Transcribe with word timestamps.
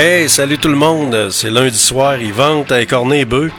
Hey, 0.00 0.28
salut 0.28 0.58
tout 0.58 0.68
le 0.68 0.76
monde. 0.76 1.28
C'est 1.30 1.50
lundi 1.50 1.76
soir, 1.76 2.22
ils 2.22 2.32
vendent 2.32 2.70
à 2.70 2.80
écorner 2.80 3.24
bœufs. 3.24 3.50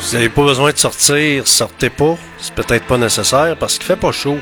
Vous 0.00 0.12
n'avez 0.14 0.30
pas 0.30 0.44
besoin 0.44 0.72
de 0.72 0.78
sortir, 0.78 1.46
sortez 1.46 1.90
pas. 1.90 2.16
C'est 2.38 2.54
peut-être 2.54 2.86
pas 2.86 2.96
nécessaire 2.96 3.54
parce 3.60 3.76
qu'il 3.76 3.84
fait 3.84 3.96
pas 3.96 4.12
chaud. 4.12 4.38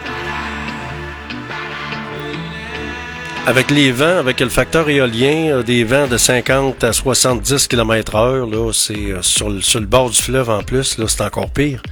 Avec 3.44 3.72
les 3.72 3.90
vents, 3.90 4.18
avec 4.18 4.38
le 4.38 4.50
facteur 4.50 4.88
éolien, 4.88 5.56
euh, 5.56 5.62
des 5.64 5.82
vents 5.82 6.06
de 6.06 6.16
50 6.16 6.84
à 6.84 6.92
70 6.92 7.66
km/h, 7.66 8.72
c'est 8.72 8.94
euh, 8.94 9.22
sur, 9.22 9.52
sur 9.64 9.80
le 9.80 9.86
bord 9.86 10.10
du 10.10 10.22
fleuve 10.22 10.48
en 10.48 10.62
plus, 10.62 10.98
là, 10.98 11.06
c'est 11.08 11.22
encore 11.22 11.50
pire. 11.50 11.82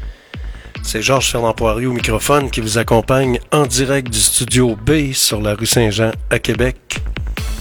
C'est 0.86 1.00
Georges 1.00 1.30
Fernand 1.30 1.54
Poirier 1.54 1.86
au 1.86 1.92
microphone 1.92 2.50
qui 2.50 2.60
vous 2.60 2.76
accompagne 2.76 3.40
en 3.50 3.66
direct 3.66 4.10
du 4.10 4.20
studio 4.20 4.76
B 4.76 5.12
sur 5.12 5.40
la 5.40 5.54
rue 5.54 5.66
Saint-Jean 5.66 6.12
à 6.28 6.38
Québec 6.38 7.00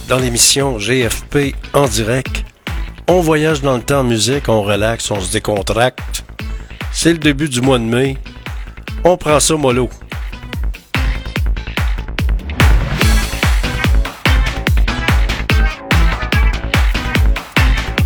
dans 0.08 0.18
l'émission 0.18 0.76
GFP 0.78 1.54
en 1.72 1.88
direct. 1.88 2.44
On 3.08 3.20
voyage 3.20 3.62
dans 3.62 3.76
le 3.76 3.82
temps 3.82 4.00
en 4.00 4.04
musique, 4.04 4.48
on 4.48 4.62
relaxe, 4.62 5.10
on 5.10 5.20
se 5.20 5.32
décontracte. 5.32 6.24
C'est 6.92 7.12
le 7.12 7.18
début 7.18 7.48
du 7.48 7.62
mois 7.62 7.78
de 7.78 7.84
mai. 7.84 8.18
On 9.04 9.16
prend 9.16 9.40
ça 9.40 9.56
mollo. 9.56 9.88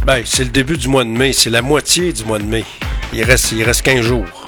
Ben, 0.06 0.22
c'est 0.24 0.44
le 0.44 0.50
début 0.50 0.78
du 0.78 0.88
mois 0.88 1.04
de 1.04 1.10
mai, 1.10 1.32
c'est 1.32 1.50
la 1.50 1.60
moitié 1.60 2.12
du 2.12 2.24
mois 2.24 2.38
de 2.38 2.44
mai. 2.44 2.64
Il 3.12 3.22
reste, 3.24 3.52
il 3.52 3.62
reste 3.64 3.82
15 3.82 4.00
jours. 4.00 4.47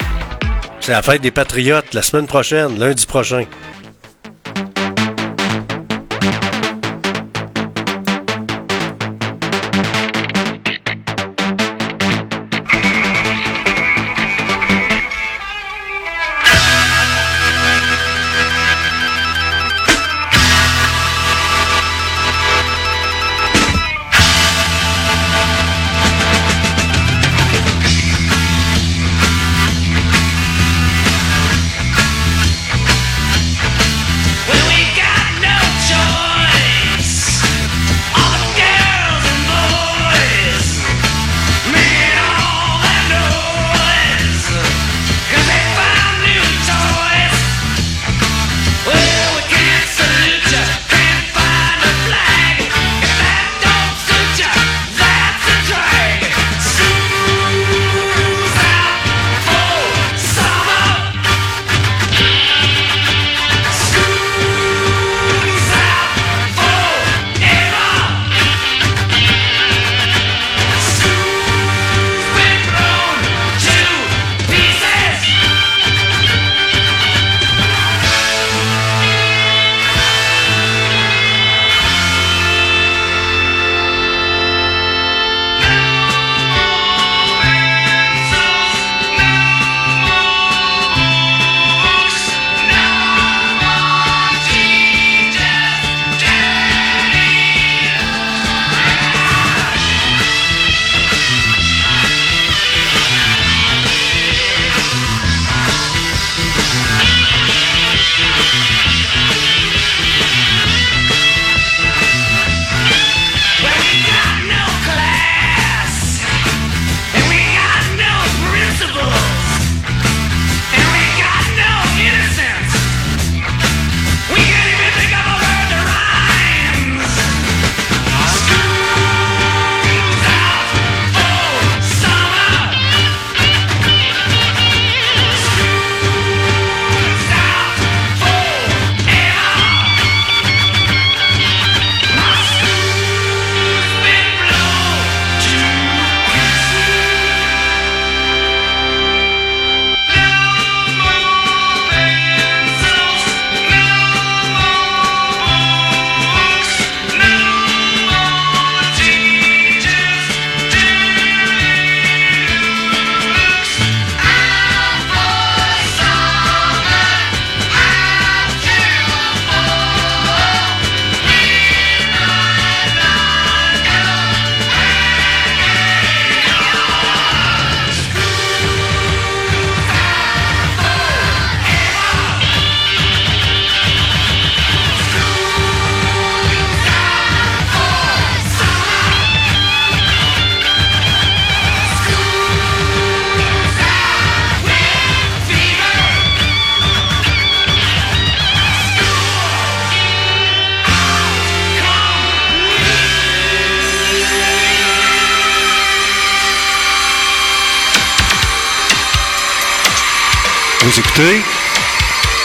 C'est 0.81 0.93
la 0.93 1.03
fête 1.03 1.21
des 1.21 1.29
Patriotes 1.29 1.93
la 1.93 2.01
semaine 2.01 2.25
prochaine, 2.25 2.79
lundi 2.79 3.05
prochain. 3.05 3.45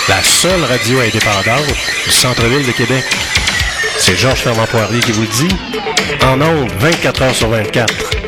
La 0.08 0.22
seule 0.22 0.62
radio 0.64 1.00
indépendante 1.00 1.66
du 2.04 2.10
centre-ville 2.10 2.66
de 2.66 2.72
Québec. 2.72 3.04
C'est 3.96 4.16
Georges 4.16 4.42
Fernand 4.42 4.66
Poirier 4.66 5.00
qui 5.00 5.12
vous 5.12 5.26
dit. 5.26 5.48
En 6.22 6.40
ondes, 6.40 6.70
24 6.78 7.22
heures 7.22 7.34
sur 7.34 7.48
24. 7.48 8.25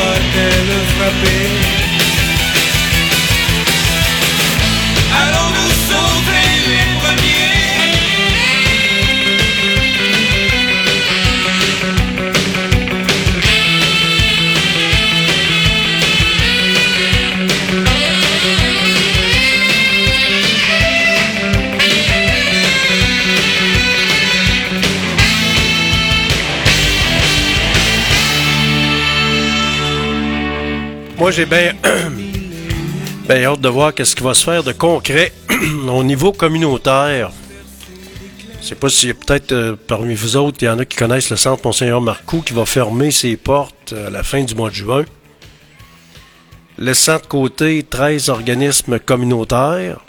La 0.00 0.06
mort 0.06 0.14
va-t-elle 0.14 0.86
frapper 0.96 1.79
J'ai 31.32 31.46
bien 31.46 31.72
hâte 33.44 33.60
de 33.60 33.68
voir 33.68 33.94
qu'est-ce 33.94 34.16
qui 34.16 34.22
va 34.24 34.34
se 34.34 34.42
faire 34.42 34.64
de 34.64 34.72
concret 34.72 35.32
au 35.88 36.02
niveau 36.02 36.32
communautaire. 36.32 37.30
Je 38.60 38.66
sais 38.66 38.74
pas 38.74 38.88
a 38.88 39.14
peut-être 39.14 39.52
euh, 39.52 39.76
parmi 39.76 40.14
vous 40.14 40.36
autres, 40.36 40.58
il 40.60 40.64
y 40.64 40.68
en 40.68 40.80
a 40.80 40.84
qui 40.84 40.96
connaissent 40.96 41.30
le 41.30 41.36
centre 41.36 41.64
Monseigneur 41.64 42.00
Marcoux 42.00 42.42
qui 42.42 42.52
va 42.52 42.66
fermer 42.66 43.12
ses 43.12 43.36
portes 43.36 43.92
euh, 43.92 44.08
à 44.08 44.10
la 44.10 44.24
fin 44.24 44.42
du 44.42 44.56
mois 44.56 44.70
de 44.70 44.74
juin. 44.74 45.04
Laissant 46.78 47.18
de 47.18 47.26
côté 47.26 47.84
13 47.84 48.28
organismes 48.28 48.98
communautaires. 48.98 50.00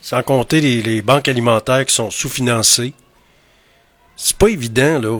Sans 0.00 0.22
compter 0.22 0.60
les, 0.60 0.82
les 0.82 1.02
banques 1.02 1.26
alimentaires 1.26 1.84
qui 1.84 1.94
sont 1.94 2.12
sous-financées. 2.12 2.92
C'est 4.14 4.36
pas 4.36 4.48
évident, 4.48 5.00
là. 5.00 5.18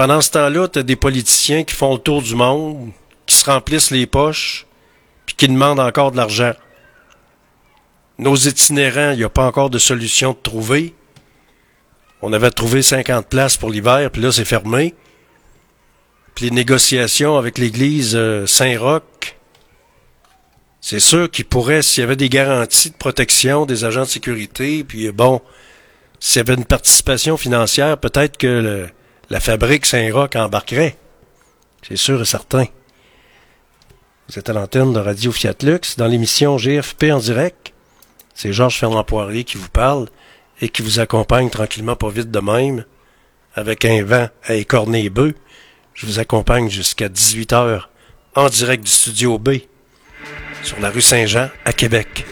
Pendant 0.00 0.22
ce 0.22 0.30
temps-là, 0.30 0.66
tu 0.66 0.78
as 0.78 0.82
des 0.82 0.96
politiciens 0.96 1.62
qui 1.62 1.74
font 1.74 1.92
le 1.92 1.98
tour 2.00 2.22
du 2.22 2.34
monde, 2.34 2.90
qui 3.26 3.36
se 3.36 3.44
remplissent 3.44 3.90
les 3.90 4.06
poches, 4.06 4.66
puis 5.26 5.36
qui 5.36 5.46
demandent 5.46 5.78
encore 5.78 6.10
de 6.10 6.16
l'argent. 6.16 6.54
Nos 8.16 8.34
itinérants, 8.34 9.10
il 9.10 9.18
n'y 9.18 9.24
a 9.24 9.28
pas 9.28 9.44
encore 9.44 9.68
de 9.68 9.76
solution 9.76 10.32
de 10.32 10.38
trouver. 10.42 10.94
On 12.22 12.32
avait 12.32 12.50
trouvé 12.50 12.80
50 12.80 13.26
places 13.26 13.58
pour 13.58 13.68
l'hiver, 13.68 14.10
puis 14.10 14.22
là, 14.22 14.32
c'est 14.32 14.46
fermé. 14.46 14.94
Puis 16.34 16.46
les 16.46 16.50
négociations 16.50 17.36
avec 17.36 17.58
l'église 17.58 18.16
euh, 18.16 18.46
Saint-Roch, 18.46 19.36
c'est 20.80 20.98
sûr 20.98 21.30
qu'ils 21.30 21.44
pourraient, 21.44 21.82
s'il 21.82 22.00
y 22.00 22.04
avait 22.04 22.16
des 22.16 22.30
garanties 22.30 22.88
de 22.88 22.96
protection 22.96 23.66
des 23.66 23.84
agents 23.84 24.04
de 24.04 24.06
sécurité, 24.06 24.82
puis 24.82 25.08
euh, 25.08 25.12
bon, 25.12 25.42
s'il 26.20 26.38
y 26.38 26.40
avait 26.40 26.54
une 26.54 26.64
participation 26.64 27.36
financière, 27.36 27.98
peut-être 27.98 28.38
que 28.38 28.46
le- 28.46 28.88
la 29.30 29.38
fabrique 29.38 29.86
Saint-Roch 29.86 30.34
embarquerait. 30.34 30.96
C'est 31.86 31.96
sûr 31.96 32.20
et 32.20 32.24
certain. 32.24 32.66
Vous 34.28 34.38
êtes 34.38 34.48
à 34.48 34.52
l'antenne 34.52 34.92
de 34.92 34.98
Radio 34.98 35.32
Fiat 35.32 35.54
Lux 35.62 35.96
dans 35.96 36.06
l'émission 36.08 36.56
GFP 36.56 37.04
en 37.12 37.18
direct. 37.18 37.72
C'est 38.34 38.52
Georges 38.52 38.78
Fernand 38.78 39.04
Poirier 39.04 39.44
qui 39.44 39.56
vous 39.56 39.68
parle 39.68 40.08
et 40.60 40.68
qui 40.68 40.82
vous 40.82 40.98
accompagne 40.98 41.48
tranquillement 41.48 41.96
pas 41.96 42.10
vite 42.10 42.30
de 42.30 42.40
même 42.40 42.84
avec 43.54 43.84
un 43.84 44.02
vent 44.04 44.28
à 44.44 44.54
écorner 44.54 45.02
les 45.02 45.10
bœufs. 45.10 45.34
Je 45.94 46.06
vous 46.06 46.18
accompagne 46.18 46.68
jusqu'à 46.68 47.08
18h 47.08 47.82
en 48.34 48.48
direct 48.48 48.84
du 48.84 48.90
studio 48.90 49.38
B 49.38 49.50
sur 50.62 50.78
la 50.80 50.90
rue 50.90 51.00
Saint-Jean 51.00 51.48
à 51.64 51.72
Québec. 51.72 52.24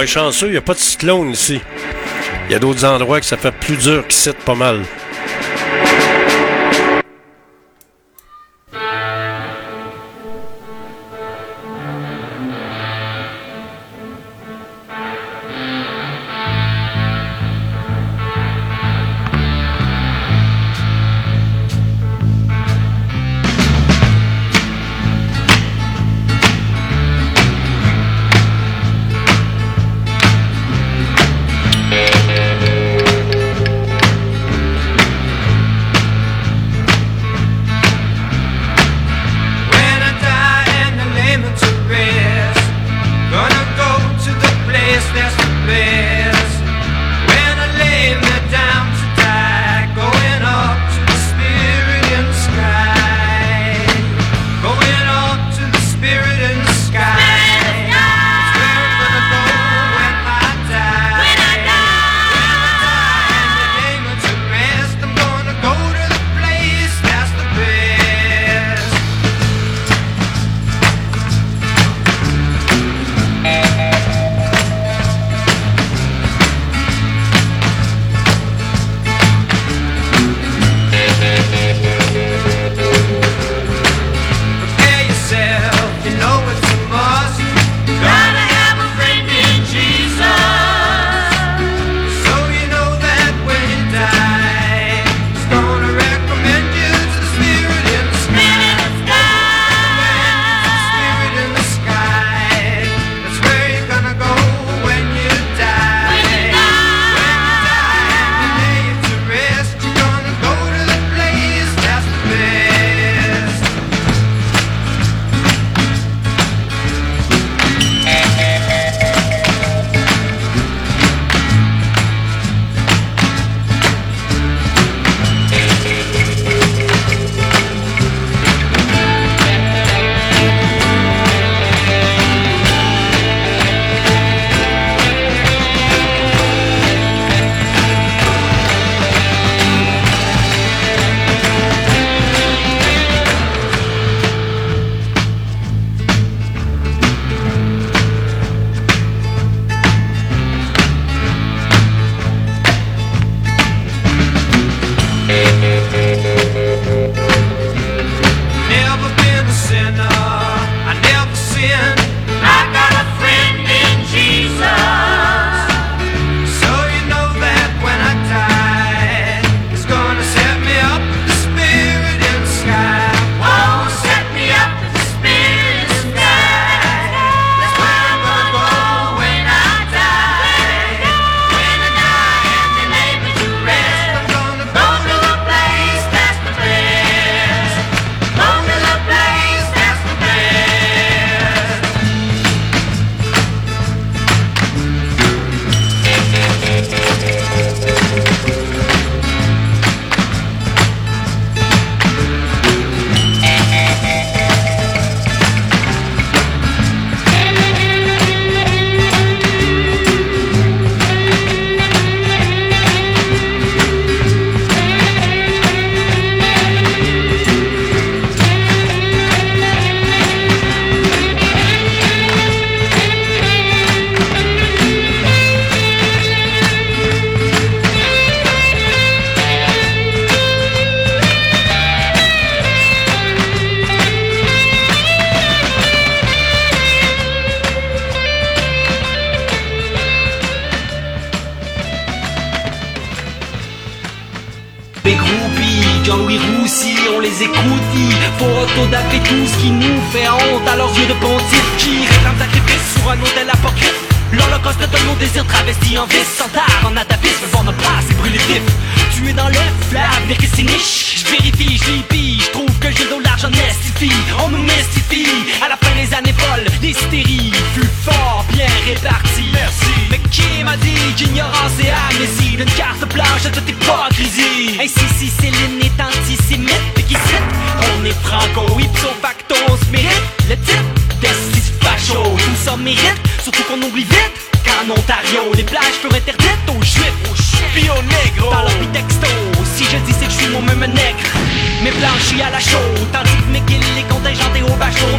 Il 0.00 0.50
n'y 0.50 0.56
a 0.56 0.60
pas 0.60 0.74
de 0.74 0.78
cyclone 0.78 1.30
ici. 1.30 1.60
Il 2.48 2.52
y 2.52 2.54
a 2.54 2.58
d'autres 2.58 2.84
endroits 2.84 3.20
que 3.20 3.26
ça 3.26 3.36
fait 3.36 3.52
plus 3.52 3.76
dur 3.76 4.06
qu'ici, 4.06 4.30
pas 4.44 4.54
mal. 4.54 4.82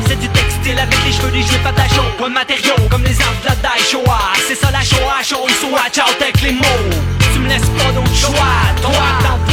Faisait 0.10 0.16
du 0.16 0.30
textile 0.30 0.80
avec 0.80 0.96
les 1.06 1.12
cheveux 1.12 1.32
à 1.66 1.72
ta 1.72 1.88
chaude. 1.88 2.16
Point 2.18 2.30
de 2.30 2.34
matériaux, 2.34 2.76
comme 2.90 3.04
les 3.04 3.20
arbres 3.22 3.42
de 3.44 3.48
la 3.48 3.56
Dai 3.56 3.84
Shoah. 3.84 4.34
C'est 4.48 4.56
ça 4.56 4.72
la 4.72 4.82
Shoah, 4.82 5.22
chaude, 5.24 5.52
so 5.62 5.68
watch 5.68 5.98
out 5.98 6.22
avec 6.22 6.42
les 6.42 6.52
mots. 6.52 6.90
Tu 7.34 7.40
me 7.40 7.48
laisses 7.48 7.70
pas 7.78 7.92
d'autre 7.94 8.16
choix, 8.16 8.34
toi, 8.82 9.49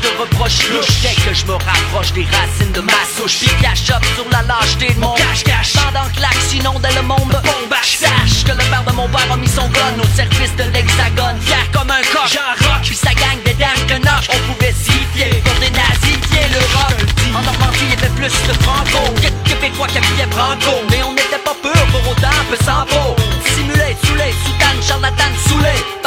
des 0.00 0.08
roches 0.08 0.16
de 0.16 0.20
reproches 0.20 0.70
louches 0.70 1.00
Dès 1.02 1.14
que 1.22 1.34
je 1.34 1.44
me 1.46 1.52
rapproche 1.52 2.12
des 2.12 2.24
racines 2.24 2.72
de 2.72 2.80
ma 2.80 2.92
souche. 3.16 3.38
Puis 3.40 3.50
cache 3.60 3.90
up 3.90 4.04
sur 4.14 4.28
la 4.30 4.42
lâcheté 4.42 4.92
de 4.94 5.00
mon 5.00 5.14
cache-cache. 5.14 5.74
Pendant 5.74 6.08
que 6.14 6.20
l'axe 6.20 6.52
inondait 6.54 6.94
le 6.94 7.02
monde 7.02 7.32
Bombache. 7.32 7.98
Sache 7.98 8.44
que 8.44 8.52
le 8.52 8.64
père 8.70 8.84
de 8.84 8.92
mon 8.92 9.08
père 9.08 9.30
a 9.32 9.36
mis 9.36 9.48
son 9.48 9.68
gun 9.68 9.96
Au 10.00 10.16
service 10.16 10.54
de 10.56 10.64
l'hexagone. 10.72 11.38
Fier 11.40 11.70
comme 11.72 11.90
un 11.90 12.02
coq. 12.12 12.28
Jean 12.28 12.54
Rock. 12.68 12.82
Puis 12.84 12.96
sa 12.96 13.12
gang 13.14 13.38
de 13.44 13.52
dames 13.58 13.86
que 13.86 13.96
knock 13.98 14.24
On 14.32 14.52
pouvait 14.52 14.72
s'y 14.72 14.98
fier 15.14 15.42
Pour 15.44 15.54
des 15.60 15.70
nazis 15.70 16.18
pieds 16.28 16.48
le 16.52 16.60
rock 16.76 16.98
En 17.34 17.42
Normandie 17.42 17.84
il 17.84 17.90
y 17.90 17.96
avait 17.98 18.14
plus 18.14 18.32
de 18.48 18.54
franco 18.62 19.12
Que 19.16 19.28
de 19.28 19.48
Québécois 19.48 19.86
qui 19.88 19.98
habillaient 19.98 20.30
Branco 20.30 20.72
Mais 20.90 21.02
on 21.02 21.12
n'était 21.12 21.42
pas 21.44 21.56
pur 21.62 21.82
pour 21.92 22.02
autant 22.10 22.36
peu 22.48 22.56
sans 22.64 22.84
peau. 22.86 23.16
Simulé, 23.54 23.96
saoulé, 24.04 24.34
soutane, 24.44 24.80
charlatan, 24.82 25.32
saoulé 25.48 26.01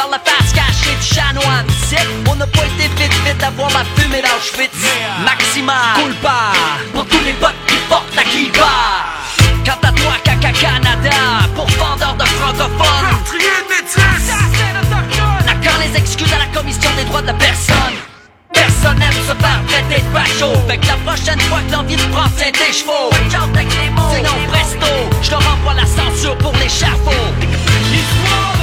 Du 0.86 1.02
chanoine 1.02 1.66
on 2.30 2.34
n'a 2.36 2.46
pas 2.46 2.64
été 2.64 2.88
vite 2.96 3.12
vite 3.24 3.42
à 3.42 3.50
voir 3.50 3.70
la 3.70 3.84
fumée 3.96 4.22
d'Auschwitz 4.22 4.70
Maxima, 5.24 5.94
Culpa. 5.96 6.52
pour 6.94 7.04
tous 7.06 7.24
les 7.24 7.32
potes 7.32 7.54
qui 7.66 7.76
portent 7.88 8.14
la 8.14 8.22
kippa 8.22 9.06
Quant 9.64 9.88
à 9.88 9.92
toi, 9.92 10.12
Caca 10.22 10.52
Canada 10.52 11.10
Pour 11.56 11.66
vendeur 11.66 12.14
de 12.14 12.24
francophones. 12.24 13.06
N'a 15.44 15.54
quand 15.54 15.78
les 15.80 15.98
excuses 15.98 16.32
à 16.32 16.38
la 16.38 16.58
commission 16.58 16.90
des 16.96 17.04
droits 17.04 17.22
de 17.22 17.28
la 17.28 17.34
personne. 17.34 17.96
Personne 18.52 18.98
n'aime 18.98 19.12
se 19.12 19.34
faire 19.34 19.60
traiter 19.66 20.02
de 20.02 20.16
facho. 20.16 20.52
Fait 20.68 20.78
que 20.78 20.86
la 20.86 20.96
prochaine 21.04 21.40
fois 21.42 21.58
que 21.66 21.72
l'envie 21.72 21.96
me 21.96 22.12
prend 22.12 22.28
c'est 22.36 22.52
des 22.52 22.72
chevaux. 22.72 23.10
Sinon 23.30 24.36
presto, 24.50 24.92
je 25.22 25.30
leur 25.30 25.40
envoie 25.52 25.74
la 25.74 25.86
censure 25.86 26.36
pour 26.38 26.52
l'échafaud 26.52 27.34
L'histoire 27.90 28.55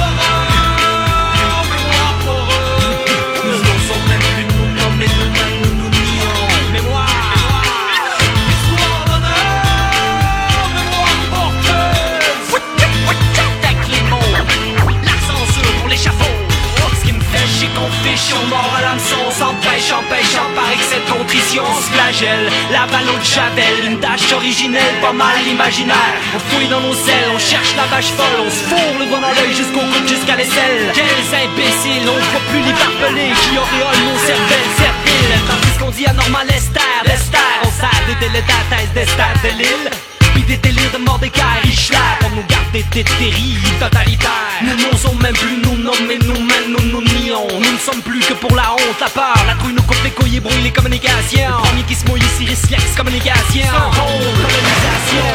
on 18.14 18.76
à 18.76 18.80
l'hameçon 18.80 19.18
S'empêche, 19.30 19.90
empêche, 19.92 20.36
par 20.54 20.70
excès 20.72 21.00
de 21.02 21.10
contrition 21.10 21.62
On 21.66 21.80
se 21.80 21.90
flagelle, 21.90 22.48
la 22.70 22.86
ballon 22.86 23.18
de 23.18 23.24
Javel 23.24 23.90
Une 23.90 23.98
tâche 23.98 24.32
originelle, 24.32 24.94
pas 25.00 25.12
mal 25.12 25.42
imaginaire. 25.46 26.14
On 26.34 26.38
fouille 26.38 26.68
dans 26.68 26.80
nos 26.80 26.94
selles, 26.94 27.30
on 27.34 27.38
cherche 27.38 27.74
la 27.76 27.86
vache 27.90 28.12
folle 28.14 28.40
On 28.46 28.50
se 28.50 28.62
fourre 28.70 28.96
le 28.98 29.06
doigt 29.06 29.20
dans 29.20 29.34
l'œil 29.34 29.54
jusqu'au 29.54 29.80
coude, 29.80 30.08
jusqu'à 30.08 30.36
l'aisselle. 30.36 30.92
Quels 30.94 31.30
imbéciles, 31.34 32.06
on 32.06 32.18
voit 32.30 32.46
plus 32.50 32.62
les 32.62 32.76
barbelés 32.78 33.32
Qui 33.34 33.58
auréolent 33.58 34.04
nos 34.06 34.20
cervelles 34.22 34.72
serviles 34.78 35.34
Tandis 35.48 35.76
qu'on 35.78 35.90
dit 35.90 36.06
anormal 36.06 36.46
Esther, 36.50 37.02
d'Esther 37.04 37.54
On 37.64 37.72
sert 37.72 38.00
des 38.06 38.18
délétates 38.26 38.94
d'Esther 38.94 39.34
de 39.42 39.58
l'île 39.58 40.13
puis 40.34 40.42
des 40.42 40.56
délires 40.56 40.90
de 40.92 40.98
Mordecai 40.98 41.40
Richler 41.62 41.96
Pour 42.20 42.30
nous 42.30 42.44
garder 42.48 42.84
des 42.92 43.04
terribles 43.04 43.78
totalitaires. 43.80 44.60
Nous 44.62 44.76
n'osons 44.76 45.14
même 45.22 45.34
plus 45.34 45.56
nous 45.62 45.76
nommer 45.76 46.18
nous-mêmes, 46.18 46.68
nous 46.68 46.86
nous 46.92 47.02
nions. 47.02 47.46
Nous 47.52 47.72
ne 47.72 47.78
sommes 47.78 48.02
plus 48.02 48.20
que 48.20 48.34
pour 48.34 48.54
la 48.54 48.72
honte, 48.72 49.00
la 49.00 49.08
peur 49.08 49.34
La 49.46 49.54
trouille 49.54 49.74
nous 49.74 49.82
coupe 49.82 50.02
les 50.04 50.10
couilles 50.10 50.36
et 50.36 50.40
brouille 50.40 50.62
les 50.62 50.70
Le 50.70 51.62
premier 51.62 51.82
qui 51.86 51.94
se 51.94 52.04
mouille 52.06 52.20
ici 52.20 52.44
risque 52.46 52.70
l'excommunication 52.70 53.64
Sans 53.64 54.02
honte, 54.02 54.36
colonisation. 54.42 55.30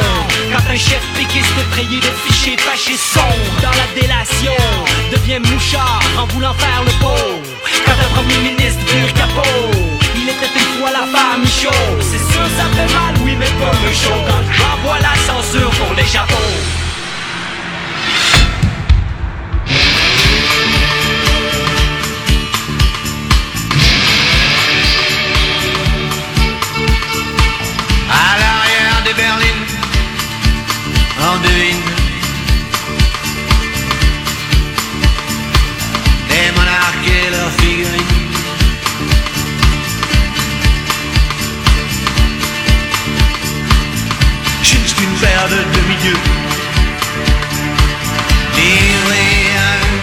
Quand 0.52 0.70
un 0.70 0.76
chef 0.76 1.02
péquiste 1.16 1.54
effrayé 1.58 1.98
de 1.98 2.10
fichiers 2.26 2.56
fâchés 2.58 2.96
sombre 2.96 3.60
Dans 3.62 3.70
la 3.70 4.00
délation 4.00 4.56
devient 5.12 5.40
mouchard 5.40 6.02
en 6.18 6.26
voulant 6.26 6.54
faire 6.54 6.82
le 6.84 6.92
beau 7.00 7.40
Quand 7.86 7.92
un 7.92 8.14
premier 8.14 8.50
ministre 8.50 8.80
vire 8.92 9.12
capot 9.14 10.00
il 10.40 10.46
était 10.46 10.58
une 10.58 10.80
fois 10.80 10.90
la 10.90 11.06
femme 11.06 11.46
chaud 11.46 11.70
C'est 12.00 12.18
sûr 12.18 12.46
ça 12.56 12.64
fait 12.72 12.92
mal, 12.94 13.14
oui 13.22 13.36
mais 13.38 13.46
pas 13.46 13.72
me 13.72 13.92
chaud 13.92 14.24
j'envoie 14.52 14.98
la 14.98 15.14
censure 15.26 15.70
pour 15.70 15.94
les 15.94 16.06
Japons 16.06 16.79
de 46.02 46.12
livrés 48.56 49.48
à 49.56 49.70
eux. 49.88 50.00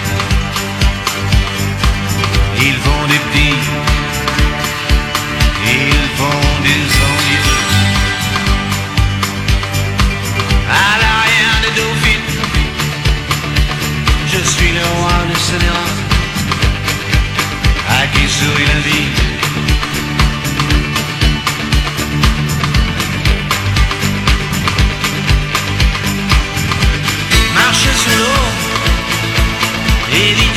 Ils 2.65 2.77
font 2.85 3.05
des 3.07 3.21
petits, 3.25 3.63
ils 5.65 6.07
font 6.17 6.47
des 6.67 6.83
envieux. 7.09 7.61
À 10.69 10.89
l'arrière 11.01 11.57
des 11.63 11.73
dauphines, 11.79 12.29
je 14.33 14.39
suis 14.51 14.71
le 14.73 14.85
roi 14.97 15.17
de 15.29 15.35
Sénéra, 15.47 15.87
à 17.89 18.07
qui 18.13 18.27
sourit 18.27 18.67
la 18.73 18.79
vie. 18.87 19.06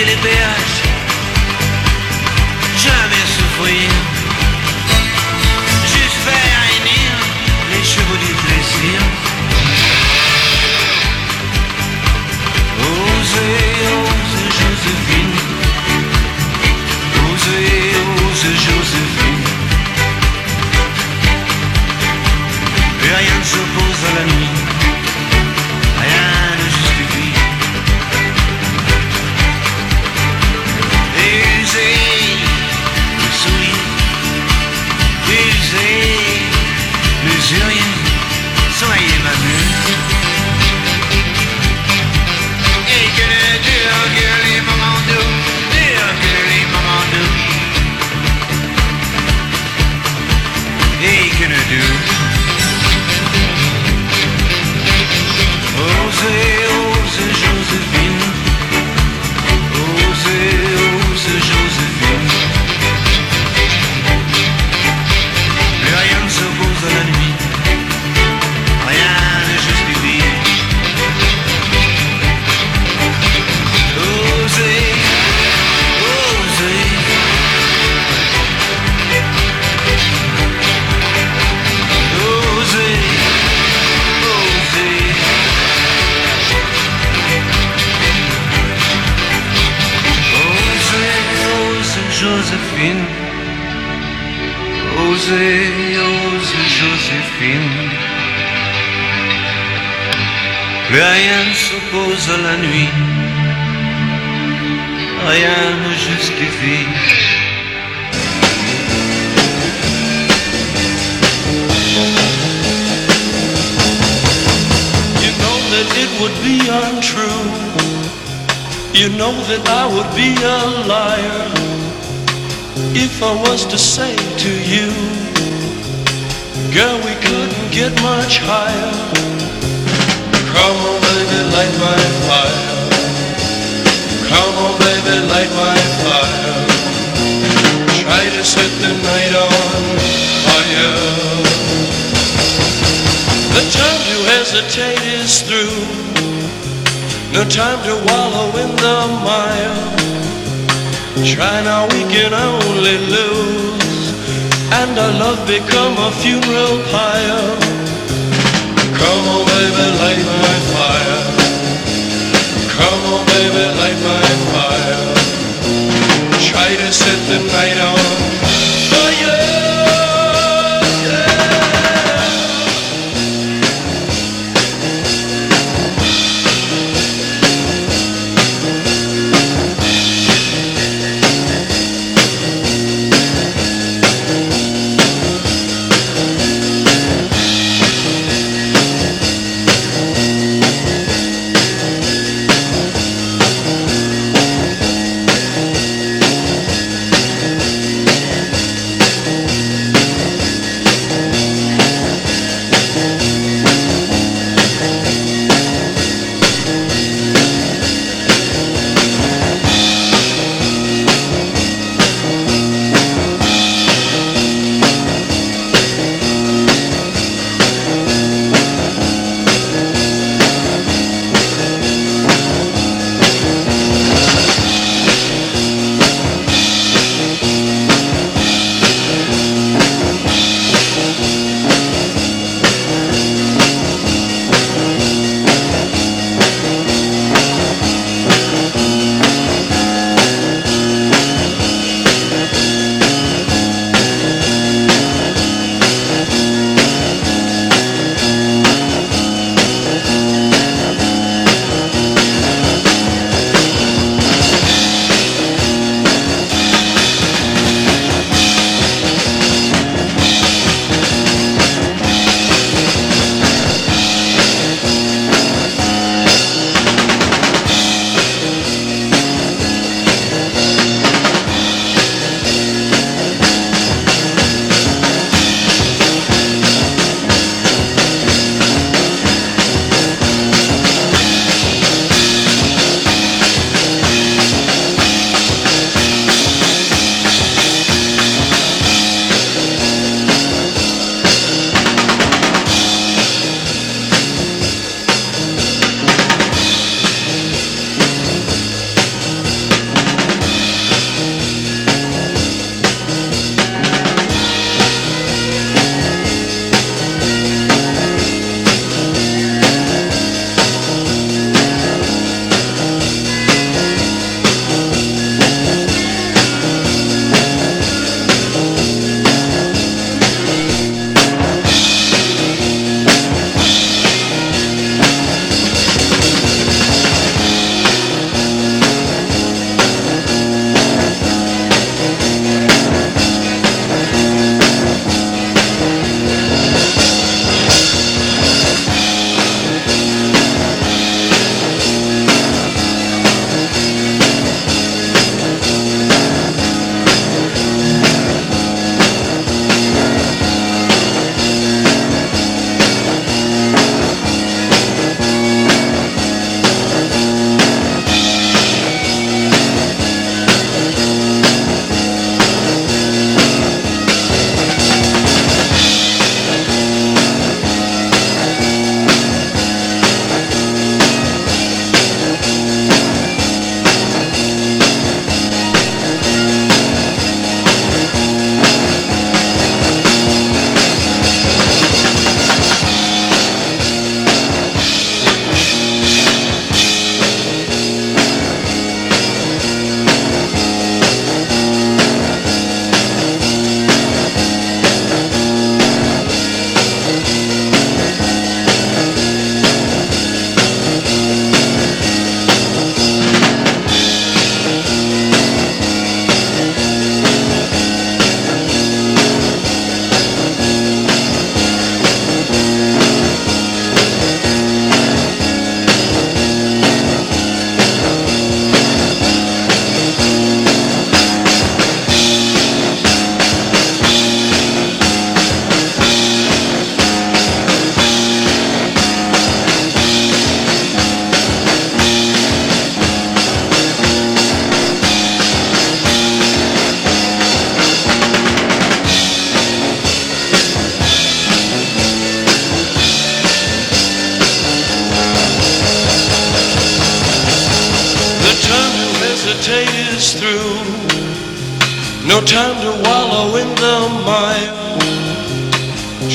Éviter 0.02 0.14
les 0.14 0.89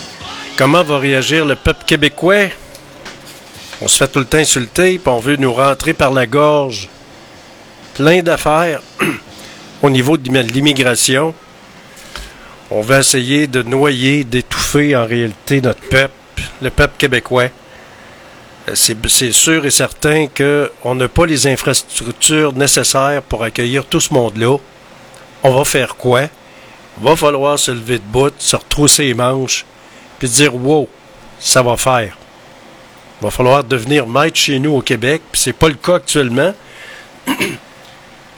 Comment 0.56 0.82
va 0.82 0.98
réagir 0.98 1.44
le 1.44 1.56
peuple 1.56 1.84
québécois? 1.84 2.48
On 3.82 3.88
se 3.88 3.98
fait 3.98 4.08
tout 4.08 4.20
le 4.20 4.24
temps 4.24 4.38
insulter, 4.38 4.98
puis 4.98 5.12
on 5.12 5.18
veut 5.18 5.36
nous 5.36 5.52
rentrer 5.52 5.92
par 5.92 6.10
la 6.10 6.26
gorge. 6.26 6.88
Plein 7.92 8.22
d'affaires 8.22 8.80
au 9.82 9.90
niveau 9.90 10.16
de 10.16 10.30
l'immigration. 10.40 11.34
On 12.70 12.80
va 12.80 13.00
essayer 13.00 13.46
de 13.46 13.62
noyer, 13.62 14.24
d'étouffer 14.24 14.96
en 14.96 15.04
réalité 15.04 15.60
notre 15.60 15.86
peuple, 15.86 16.14
le 16.62 16.70
peuple 16.70 16.94
québécois. 16.96 17.50
Euh, 18.70 18.74
c'est 18.74 19.32
sûr 19.32 19.66
et 19.66 19.70
certain 19.70 20.28
qu'on 20.28 20.94
n'a 20.94 21.08
pas 21.08 21.26
les 21.26 21.46
infrastructures 21.46 22.54
nécessaires 22.54 23.20
pour 23.20 23.44
accueillir 23.44 23.84
tout 23.84 24.00
ce 24.00 24.14
monde-là. 24.14 24.56
On 25.42 25.54
va 25.54 25.64
faire 25.66 25.96
quoi? 25.96 26.22
Va 27.00 27.16
falloir 27.16 27.58
se 27.58 27.70
lever 27.70 27.98
de 27.98 28.04
bout, 28.04 28.34
se 28.38 28.56
retrousser 28.56 29.04
les 29.04 29.14
manches, 29.14 29.64
puis 30.18 30.28
dire 30.28 30.54
wow, 30.54 30.88
ça 31.38 31.62
va 31.62 31.76
faire. 31.76 32.16
va 33.20 33.30
falloir 33.30 33.64
devenir 33.64 34.06
maître 34.06 34.36
chez 34.36 34.58
nous 34.58 34.74
au 34.76 34.82
Québec, 34.82 35.22
puis 35.30 35.40
c'est 35.40 35.52
pas 35.52 35.68
le 35.68 35.74
cas 35.74 35.96
actuellement. 35.96 36.54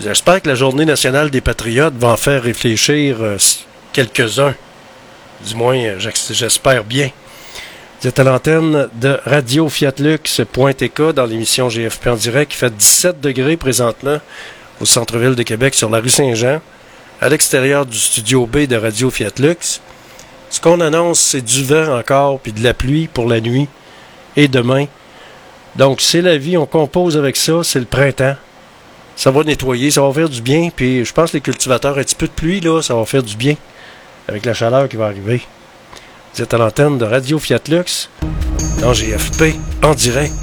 J'espère 0.01 0.43
que 0.43 0.49
la 0.49 0.55
Journée 0.55 0.85
nationale 0.85 1.31
des 1.31 1.41
patriotes 1.41 1.95
va 1.95 2.09
en 2.09 2.17
faire 2.17 2.43
réfléchir 2.43 3.19
euh, 3.21 3.37
quelques-uns. 3.93 4.55
Du 5.47 5.55
moins, 5.55 5.77
euh, 5.77 5.99
j'espère 5.99 6.85
bien. 6.85 7.11
Vous 8.01 8.09
êtes 8.09 8.19
à 8.19 8.25
l'antenne 8.25 8.89
de 8.95 9.19
Radio 9.25 9.69
Fiatlux.tk 9.69 11.13
dans 11.15 11.25
l'émission 11.25 11.69
GFP 11.69 12.09
en 12.09 12.17
direct 12.17 12.53
qui 12.53 12.59
fait 12.59 12.75
17 12.75 13.21
degrés 13.21 13.57
présentement 13.57 14.19
au 14.81 14.85
centre-ville 14.85 15.35
de 15.35 15.43
Québec 15.43 15.75
sur 15.75 15.89
la 15.89 16.01
rue 16.01 16.11
Saint-Jean 16.11 16.61
à 17.21 17.29
l'extérieur 17.29 17.87
du 17.87 17.99
studio 17.99 18.47
B 18.47 18.67
de 18.67 18.77
Radio 18.77 19.11
Fiat 19.11 19.33
Lux. 19.39 19.81
Ce 20.51 20.61
qu'on 20.61 20.81
annonce, 20.81 21.21
c'est 21.21 21.41
du 21.41 21.65
vent 21.65 21.99
encore, 21.99 22.41
puis 22.41 22.53
de 22.53 22.63
la 22.63 22.75
pluie 22.75 23.09
pour 23.09 23.29
la 23.29 23.41
nuit 23.41 23.69
et 24.37 24.49
demain. 24.49 24.87
Donc, 25.77 26.01
c'est 26.01 26.23
la 26.23 26.39
vie, 26.39 26.57
on 26.57 26.67
compose 26.67 27.17
avec 27.17 27.37
ça, 27.37 27.63
c'est 27.63 27.81
le 27.81 27.87
printemps. 27.87 28.37
Ça 29.17 29.31
va 29.31 29.45
nettoyer, 29.45 29.91
ça 29.91 30.03
va 30.03 30.13
faire 30.13 30.29
du 30.29 30.43
bien, 30.43 30.71
puis 30.75 31.05
je 31.05 31.13
pense 31.13 31.31
que 31.31 31.37
les 31.37 31.41
cultivateurs, 31.41 31.99
un 31.99 32.03
petit 32.03 32.15
peu 32.15 32.27
de 32.27 32.33
pluie, 32.33 32.61
là, 32.61 32.83
ça 32.83 32.95
va 32.95 33.05
faire 33.05 33.23
du 33.23 33.37
bien 33.37 33.57
avec 34.29 34.45
la 34.45 34.55
chaleur 34.55 34.89
qui 34.89 34.97
va 34.97 35.07
arriver. 35.07 35.43
Vous 36.35 36.43
êtes 36.43 36.53
à 36.53 36.59
l'antenne 36.59 36.99
de 36.99 37.05
Radio 37.05 37.39
Fiat 37.39 37.61
Lux 37.69 38.11
dans 38.81 38.93
GFP 38.93 39.55
en 39.83 39.95
direct. 39.95 40.35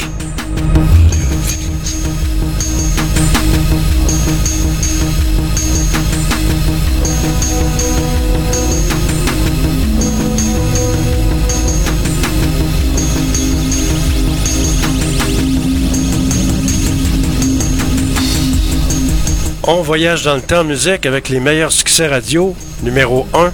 On 19.73 19.83
voyage 19.83 20.25
dans 20.25 20.35
le 20.35 20.41
temps 20.41 20.65
musique 20.65 21.05
avec 21.05 21.29
les 21.29 21.39
meilleurs 21.39 21.71
succès 21.71 22.05
radio, 22.05 22.53
numéro 22.83 23.25
1 23.33 23.45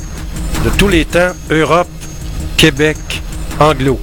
de 0.66 0.70
tous 0.76 0.88
les 0.88 1.06
temps, 1.06 1.34
Europe, 1.52 1.88
Québec, 2.58 2.98
Anglo. 3.60 4.00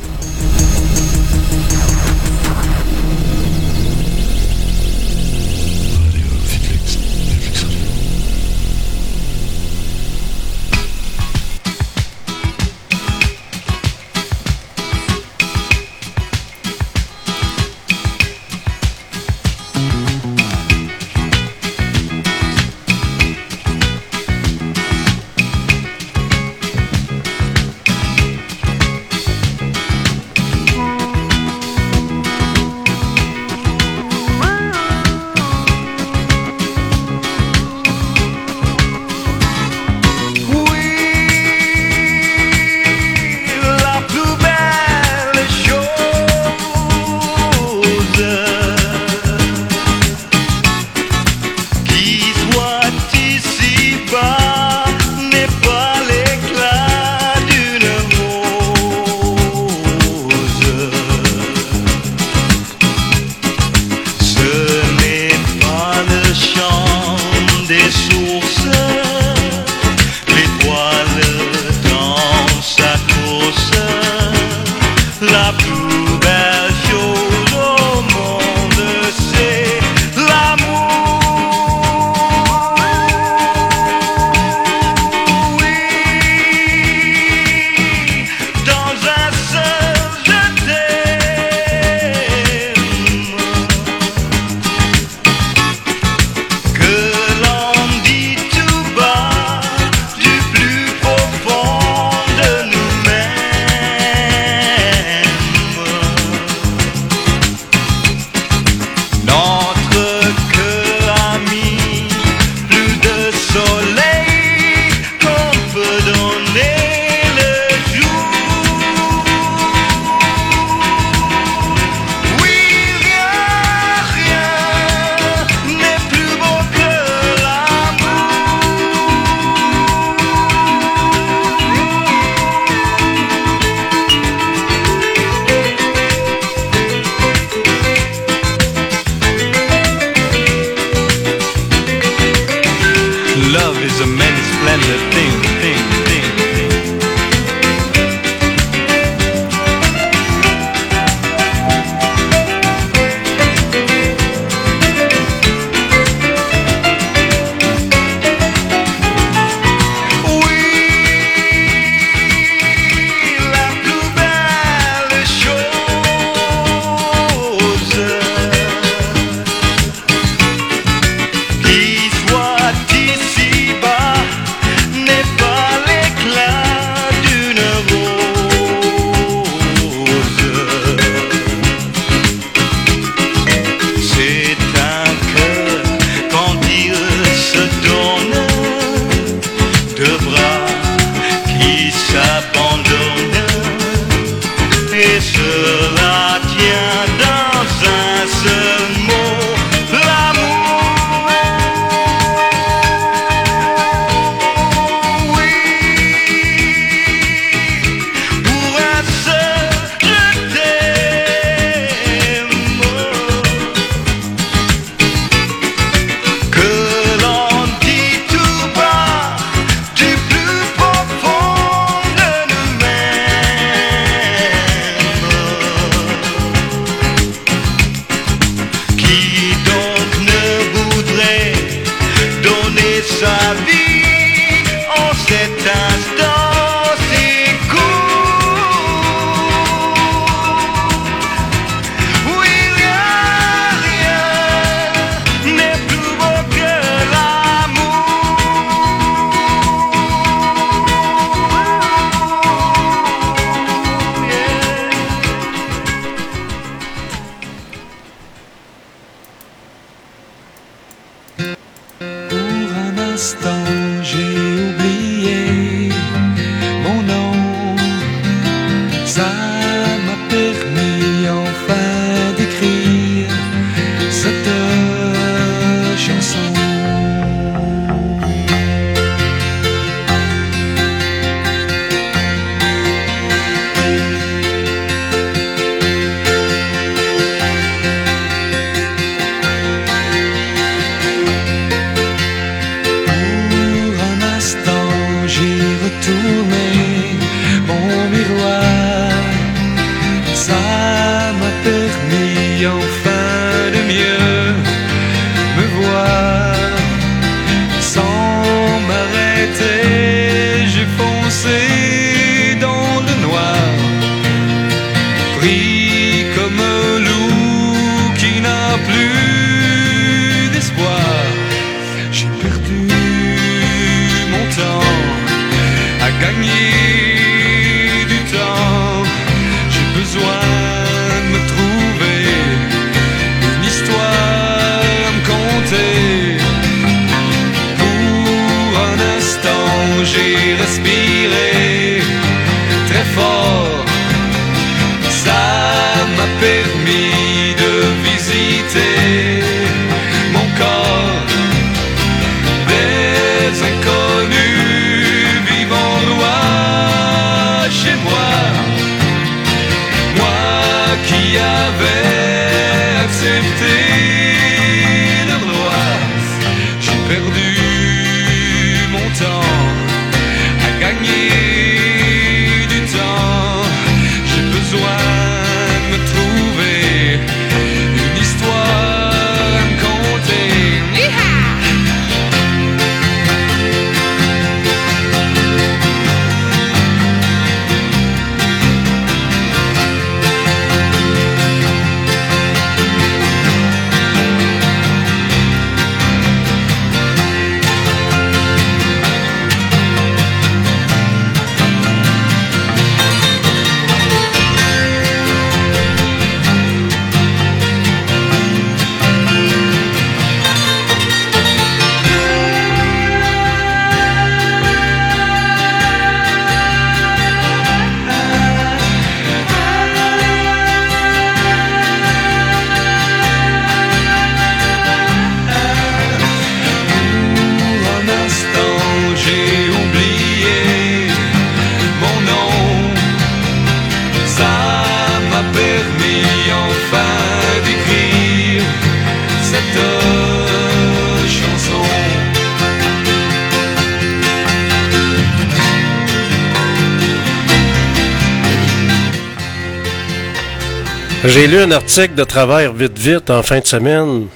Article 451.75 452.14
de 452.14 452.25
travers 452.25 452.72
vite 452.72 452.96
vite 452.96 453.31
en 453.31 453.42
fin 453.42 453.58
de 453.58 453.66
semaine. 453.66 454.29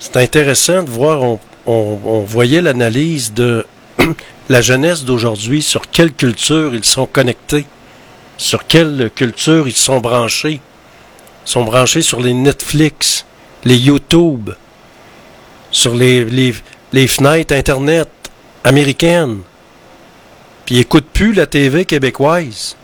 C'est 0.00 0.16
intéressant 0.16 0.82
de 0.82 0.90
voir, 0.90 1.38
on, 1.64 2.24
voyait 2.26 2.60
l'analyse 2.60 3.32
de 3.32 3.64
la 4.48 4.60
jeunesse 4.60 5.04
d'aujourd'hui, 5.04 5.62
sur 5.62 5.82
quelle 5.88 6.12
culture 6.12 6.74
ils 6.74 6.84
sont 6.84 7.06
connectés, 7.06 7.66
sur 8.36 8.66
quelle 8.66 9.10
culture 9.14 9.68
ils 9.68 9.76
sont 9.76 10.00
branchés. 10.00 10.60
Ils 11.46 11.50
sont 11.50 11.62
branchés 11.62 12.02
sur 12.02 12.20
les 12.20 12.34
Netflix, 12.34 13.26
les 13.64 13.76
YouTube, 13.76 14.50
sur 15.70 15.94
les, 15.94 16.24
les, 16.24 17.06
fenêtres 17.06 17.54
Internet 17.54 18.08
américaines. 18.64 19.38
Puis 20.66 20.76
ils 20.76 20.80
écoutent 20.80 21.10
plus 21.12 21.32
la 21.32 21.46
TV 21.46 21.84
québécoise. 21.84 22.76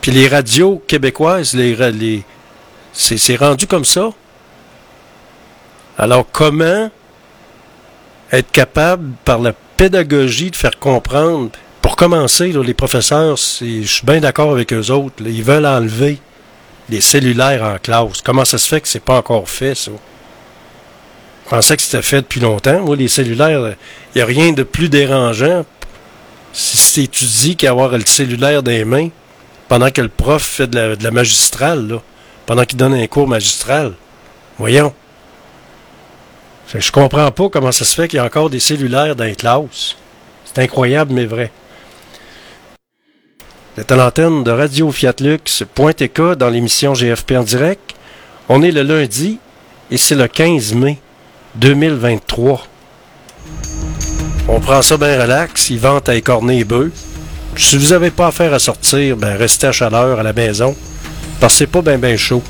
Puis 0.00 0.10
les 0.10 0.26
radios 0.26 0.82
québécoises, 0.86 1.54
les, 1.54 1.74
c'est 2.96 3.18
c'est 3.18 3.36
rendu 3.36 3.66
comme 3.66 3.84
ça? 3.84 4.10
Alors 5.98 6.26
comment 6.32 6.90
être 8.32 8.50
capable, 8.50 9.12
par 9.24 9.38
la 9.38 9.52
pédagogie, 9.76 10.50
de 10.50 10.56
faire 10.56 10.78
comprendre, 10.78 11.50
pour 11.80 11.96
commencer, 11.96 12.52
les 12.52 12.74
professeurs, 12.74 13.38
c'est- 13.38 13.82
je 13.82 13.92
suis 13.92 14.06
bien 14.06 14.20
d'accord 14.20 14.50
avec 14.50 14.72
eux 14.72 14.90
autres, 14.90 15.22
ils 15.24 15.44
veulent 15.44 15.66
enlever 15.66 16.18
les 16.88 17.00
cellulaires 17.00 17.62
en 17.62 17.78
classe. 17.78 18.20
Comment 18.24 18.44
ça 18.44 18.58
se 18.58 18.68
fait 18.68 18.80
que 18.80 18.88
c'est 18.88 19.00
pas 19.00 19.18
encore 19.18 19.48
fait, 19.48 19.74
ça? 19.74 19.92
Je 21.44 21.50
pensais 21.50 21.76
que 21.76 21.82
c'était 21.82 22.02
fait 22.02 22.22
depuis 22.22 22.40
longtemps. 22.40 22.80
Moi, 22.80 22.96
les 22.96 23.08
cellulaires, 23.08 23.74
il 24.14 24.16
n'y 24.16 24.22
a 24.22 24.26
rien 24.26 24.52
de 24.52 24.64
plus 24.64 24.88
dérangeant 24.88 25.64
si 26.52 27.08
tu 27.08 27.24
étudies 27.24 27.56
qu'avoir 27.56 27.90
le 27.90 28.04
cellulaire 28.04 28.62
les 28.62 28.84
mains 28.84 29.10
pendant 29.68 29.90
que 29.90 30.00
le 30.00 30.08
prof 30.08 30.42
fait 30.42 30.66
de 30.66 30.76
la, 30.76 30.96
de 30.96 31.04
la 31.04 31.10
magistrale, 31.12 31.86
là? 31.86 32.02
Pendant 32.46 32.64
qu'il 32.64 32.78
donne 32.78 32.94
un 32.94 33.06
cours 33.06 33.28
magistral. 33.28 33.92
Voyons. 34.58 34.94
Je 36.74 36.90
comprends 36.90 37.30
pas 37.30 37.48
comment 37.48 37.72
ça 37.72 37.84
se 37.84 37.94
fait 37.94 38.08
qu'il 38.08 38.16
y 38.16 38.20
a 38.20 38.24
encore 38.24 38.50
des 38.50 38.60
cellulaires 38.60 39.14
dans 39.14 39.24
les 39.24 39.36
classes. 39.36 39.96
C'est 40.44 40.62
incroyable, 40.62 41.12
mais 41.12 41.26
vrai. 41.26 41.50
C'est 43.76 43.92
à 43.92 43.96
l'antenne 43.96 44.42
de 44.42 44.50
Radio 44.50 44.90
Fiat 44.90 45.14
Lux, 45.20 45.62
dans 46.38 46.48
l'émission 46.48 46.94
GFP 46.94 47.32
en 47.32 47.42
direct. 47.42 47.94
On 48.48 48.62
est 48.62 48.70
le 48.70 48.82
lundi 48.82 49.38
et 49.90 49.98
c'est 49.98 50.14
le 50.14 50.28
15 50.28 50.74
mai 50.74 50.98
2023. 51.56 52.66
On 54.48 54.60
prend 54.60 54.80
ça 54.80 54.96
bien 54.96 55.20
relax, 55.20 55.70
ils 55.70 55.78
ventent 55.78 56.08
à 56.08 56.14
écorner 56.14 56.58
les 56.58 56.64
bœufs. 56.64 56.92
Si 57.56 57.76
vous 57.76 57.90
n'avez 57.90 58.10
pas 58.10 58.28
affaire 58.28 58.54
à 58.54 58.58
sortir, 58.58 59.16
ben 59.16 59.36
restez 59.36 59.66
à 59.66 59.72
chaleur 59.72 60.20
à 60.20 60.22
la 60.22 60.32
maison. 60.32 60.74
Parce 61.40 61.54
que 61.54 61.58
c'est 61.58 61.66
pas 61.66 61.82
bien 61.82 61.98
ben 61.98 62.16
chaud. 62.16 62.42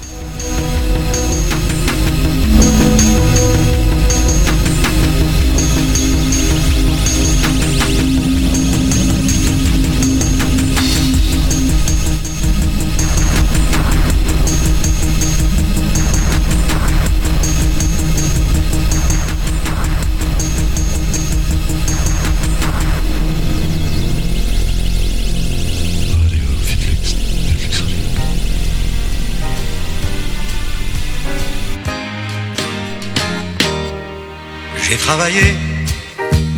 J'ai 35.07 35.13
travaillé 35.13 35.55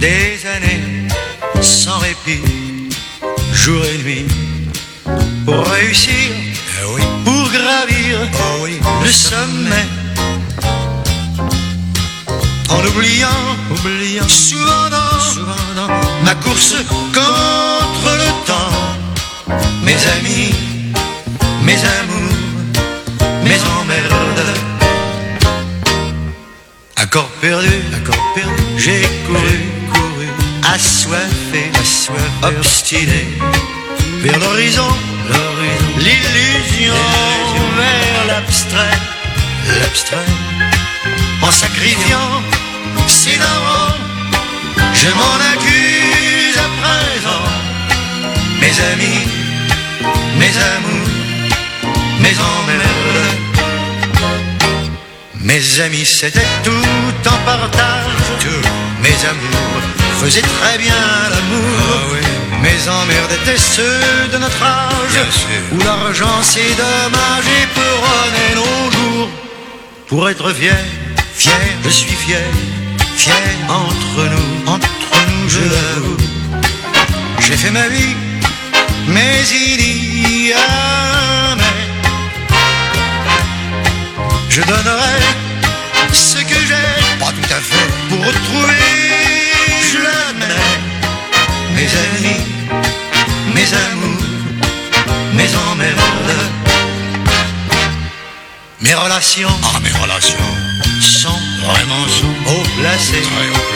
des 0.00 0.40
années 0.46 1.06
sans 1.60 1.98
répit, 1.98 2.40
jour 3.52 3.84
et 3.84 3.98
nuit, 4.02 4.26
pour 5.44 5.66
réussir, 5.66 6.30
pour 7.26 7.50
gravir 7.50 8.18
le 9.04 9.10
sommet. 9.10 9.86
En 12.70 12.86
oubliant, 12.86 13.44
oubliant 13.70 14.28
souvent 14.28 14.88
dans, 15.76 15.88
ma 16.24 16.34
course 16.36 16.76
contre 16.88 18.10
le 18.22 18.30
temps, 18.46 19.54
mes 19.84 20.00
amis, 20.16 20.54
mes 21.64 21.80
amours, 22.00 22.32
mes 23.44 23.60
emmerdes. 23.78 24.67
Accord 27.10 27.30
perdu, 27.40 27.72
accord 27.96 28.22
perdu, 28.34 28.62
j'ai 28.76 29.00
couru, 29.26 29.60
couru, 29.90 30.28
assoiffé, 30.74 31.70
assoiffé, 31.80 32.22
obstiné, 32.42 33.24
vers 34.20 34.38
l'horizon, 34.38 34.86
l'illusion, 35.96 36.92
vers 37.78 38.26
l'abstrait, 38.26 38.98
l'abstrait, 39.80 40.32
en 41.40 41.50
sacrifiant 41.50 42.42
darons, 43.38 43.94
je 44.92 45.08
m'en 45.08 45.36
accuse 45.54 46.58
à 46.58 46.68
présent, 46.82 47.44
mes 48.60 48.74
amis, 48.92 49.24
mes 50.38 50.54
amours, 50.58 51.08
mes 52.20 52.36
emmerdes. 52.38 52.97
Mes 55.48 55.80
amis, 55.80 56.04
c'était 56.04 56.46
tout 56.62 57.26
en 57.26 57.38
partage. 57.46 58.12
Tous 58.38 58.68
mes 59.02 59.18
amours 59.32 59.82
faisaient 60.20 60.42
très 60.42 60.76
bien 60.76 60.94
l'amour. 61.30 62.16
Mes 62.62 62.80
emmerdes 62.86 63.32
étaient 63.32 63.56
ceux 63.56 64.28
de 64.30 64.36
notre 64.36 64.62
âge. 64.62 65.18
Où 65.72 65.78
l'argent 65.78 66.42
c'est 66.42 66.74
dommage 66.76 67.46
et 67.62 67.66
peut 67.74 68.56
nos 68.56 68.90
jours. 68.90 69.30
Pour 70.06 70.28
être 70.28 70.52
fier, 70.52 70.76
fier, 71.32 71.54
je 71.82 71.88
suis 71.88 72.14
fier, 72.14 72.44
fier 73.16 73.34
entre 73.70 74.20
nous, 74.32 74.70
entre 74.70 75.16
nous, 75.30 75.48
je 75.48 75.60
l'avoue. 75.60 76.16
J'ai 77.40 77.56
fait 77.56 77.70
ma 77.70 77.88
vie, 77.88 78.16
mais 79.06 79.40
il 79.50 80.48
y 80.48 80.52
a 80.52 81.47
Je 84.50 84.62
donnerai 84.62 85.20
ce 86.12 86.38
que 86.38 86.58
j'ai, 86.68 87.18
pas 87.18 87.32
tout 87.32 87.52
à 87.52 87.60
fait, 87.60 87.88
pour 88.08 88.18
retrouver, 88.18 88.74
je 89.92 89.98
l'admets, 89.98 90.54
mes 91.74 91.90
amis, 92.06 92.40
mes 93.54 93.74
amours, 93.74 94.22
mes 95.34 95.50
emmerdes. 95.70 95.98
Mes 98.80 98.94
relations, 98.94 99.50
ah 99.64 99.80
mes 99.80 99.90
relations, 99.90 100.52
sont 101.00 101.40
vraiment 101.64 102.06
sont 102.08 102.34
haut 102.46 102.66
placées, 102.80 103.20
très 103.20 103.48
haut 103.50 103.68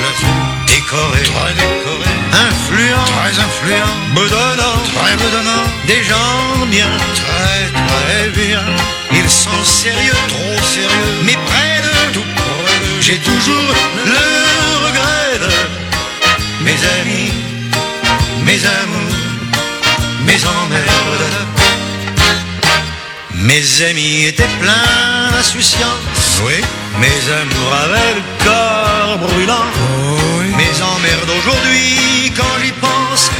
décorées, 0.66 1.22
très 1.22 1.54
décorées, 1.54 2.18
influents, 2.48 3.12
très 3.20 3.38
influents, 3.38 3.96
bedonnants, 4.14 4.82
très 4.96 5.16
bedonnants, 5.16 5.68
des 5.86 6.02
gens 6.04 6.66
bien, 6.70 6.88
très 7.14 7.62
très 7.86 8.28
bien. 8.30 8.62
Sont 9.32 9.64
sérieux, 9.64 10.12
trop 10.28 10.62
sérieux, 10.62 11.22
mais 11.24 11.32
près 11.32 11.80
de 11.82 12.12
tout 12.12 12.26
près 12.36 12.42
j'ai 13.00 13.18
toujours 13.18 13.74
le 14.06 14.86
regret 14.86 15.38
de 15.40 16.64
mes 16.64 16.78
amis, 17.00 17.32
mes 18.44 18.60
amours, 18.64 19.16
mes 20.24 20.44
emmerdes. 20.44 21.52
Mes 23.34 23.82
amis 23.82 24.26
étaient 24.26 24.54
pleins 24.60 25.30
d'insouciance. 25.32 26.40
Oui. 26.44 26.54
Mes 27.00 27.32
amours 27.40 27.74
avaient 27.84 28.14
le 28.14 28.44
corps 28.44 29.18
brûlant. 29.18 29.66
Mes 30.56 30.82
emmerdes 30.82 31.30
aujourd'hui, 31.38 32.32
quand 32.36 32.54
j'y 32.62 32.72
pense, 32.72 33.30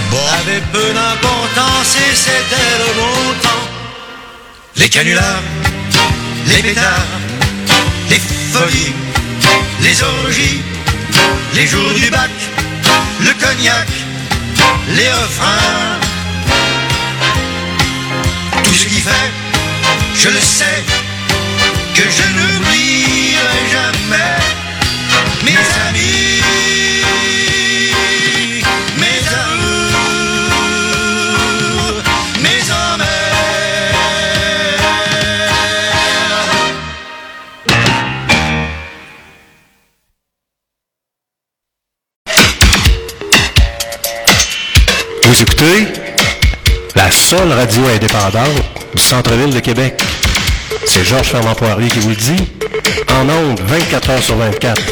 avaient 0.40 0.62
peu 0.72 0.92
d'importance 0.92 1.96
et 1.96 2.14
c'était 2.16 2.78
le 2.78 2.94
bon 3.00 3.34
temps. 3.42 3.68
Les 4.76 4.88
canulars, 4.88 5.42
les 6.46 6.62
pétards, 6.62 7.20
les 8.08 8.20
folies, 8.52 8.94
les 9.80 10.02
orgies, 10.02 10.62
les 11.54 11.66
jours 11.66 11.92
du 11.94 12.10
bac, 12.10 12.30
le 13.20 13.32
cognac, 13.34 13.88
les 14.88 15.10
refrains. 15.10 15.98
Tout 18.64 18.74
ce 18.74 18.86
qui 18.86 19.00
fait 19.00 19.30
je 20.14 20.28
le 20.28 20.40
sais, 20.40 20.84
que 21.96 22.02
je 22.02 22.22
n'oublierai 22.36 23.62
jamais 23.70 24.38
mes 25.44 25.66
amis, 25.88 26.42
radio 47.40 47.82
indépendante 47.88 48.62
du 48.94 49.02
centre-ville 49.02 49.54
de 49.54 49.60
Québec. 49.60 50.02
C'est 50.86 51.02
Georges 51.04 51.28
Fernand 51.28 51.54
Poirier 51.54 51.88
qui 51.88 51.98
vous 52.00 52.10
le 52.10 52.14
dit. 52.14 52.36
En 53.08 53.26
ondes, 53.28 53.60
24 53.60 54.10
heures 54.10 54.22
sur 54.22 54.36
24. 54.36 54.82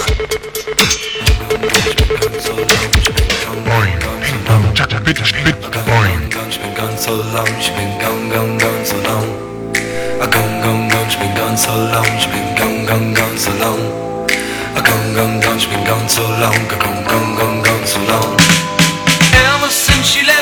Ever 19.33 19.71
since 19.71 20.07
she 20.07 20.23
left 20.27 20.40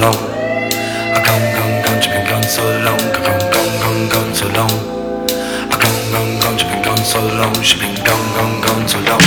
long. 0.00 0.16
I 1.14 1.20
gone, 1.24 1.46
gone, 1.56 1.82
gone, 1.84 2.00
she 2.00 2.10
been 2.10 2.26
gone 2.26 2.42
so 2.42 2.64
long, 2.86 2.98
gone, 3.12 3.38
gone, 3.52 3.74
gone, 3.82 4.08
gone 4.08 4.34
so 4.34 4.46
long. 4.48 4.72
I 5.72 5.76
gone, 5.82 6.12
gone, 6.12 6.40
gone, 6.40 6.58
she 6.58 6.64
been 6.64 6.82
gone 6.82 7.04
so 7.04 7.20
long, 7.20 7.54
She's 7.62 7.80
been 7.80 7.94
gone, 8.04 8.26
gone, 8.34 8.60
gone 8.62 8.88
so 8.88 8.98
long. 9.00 9.19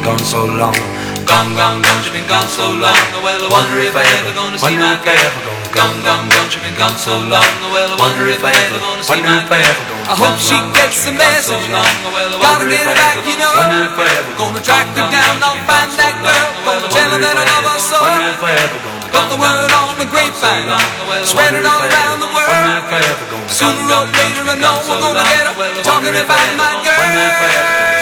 Been 0.00 0.16
gone 0.16 0.24
so 0.24 0.48
long. 0.48 0.72
Gone, 1.28 1.52
gone, 1.52 1.84
gone, 1.84 2.00
she 2.00 2.10
been 2.10 2.24
gone 2.24 2.48
so 2.48 2.72
long. 2.72 2.96
Well, 3.20 3.36
I 3.36 3.48
wonder 3.52 3.84
if 3.84 3.92
I 3.92 4.00
ever 4.16 4.32
gonna 4.32 4.56
see 4.56 4.76
my 4.80 4.96
girl. 5.04 5.30
Gone, 5.76 6.00
gone, 6.00 6.24
gone, 6.24 6.48
she 6.48 6.58
been 6.64 6.72
gone 6.80 6.96
so 6.96 7.20
long. 7.28 7.44
Well, 7.68 7.92
I 7.92 7.96
wonder 8.00 8.24
if 8.32 8.40
I 8.40 8.48
ever 8.48 8.80
gonna 8.80 9.04
see 9.04 9.20
my 9.20 9.44
girl. 9.44 9.76
I 10.08 10.16
hope 10.16 10.40
she 10.40 10.56
gets 10.72 11.04
the 11.04 11.12
message. 11.12 11.68
Gotta 11.68 12.64
get 12.64 12.80
her 12.80 12.96
back, 12.96 13.20
you 13.28 13.36
know. 13.36 13.52
Gonna 14.40 14.64
track 14.64 14.88
her 14.96 15.04
down, 15.12 15.36
I'll 15.44 15.60
find 15.68 15.92
that 16.00 16.16
girl. 16.24 16.48
Gonna 16.64 16.88
tell 16.88 17.10
her 17.12 17.20
that 17.20 17.36
I 17.36 17.44
love 17.52 17.68
her 17.68 17.76
so. 17.76 18.00
Got 19.12 19.26
the 19.28 19.36
word 19.36 19.68
on 19.68 20.00
the 20.00 20.08
grapevine, 20.08 20.64
spread 21.28 21.60
it 21.60 21.66
all 21.68 21.84
around 21.84 22.24
the 22.24 22.30
world. 22.32 22.88
Sooner 23.52 23.84
or 23.84 24.08
later, 24.08 24.48
I 24.48 24.56
know 24.56 24.80
we're 24.88 24.96
gonna 24.96 25.28
get 25.28 25.44
her 25.44 25.84
talking 25.84 26.16
about 26.16 26.48
my 26.56 26.72
girl. 26.88 27.99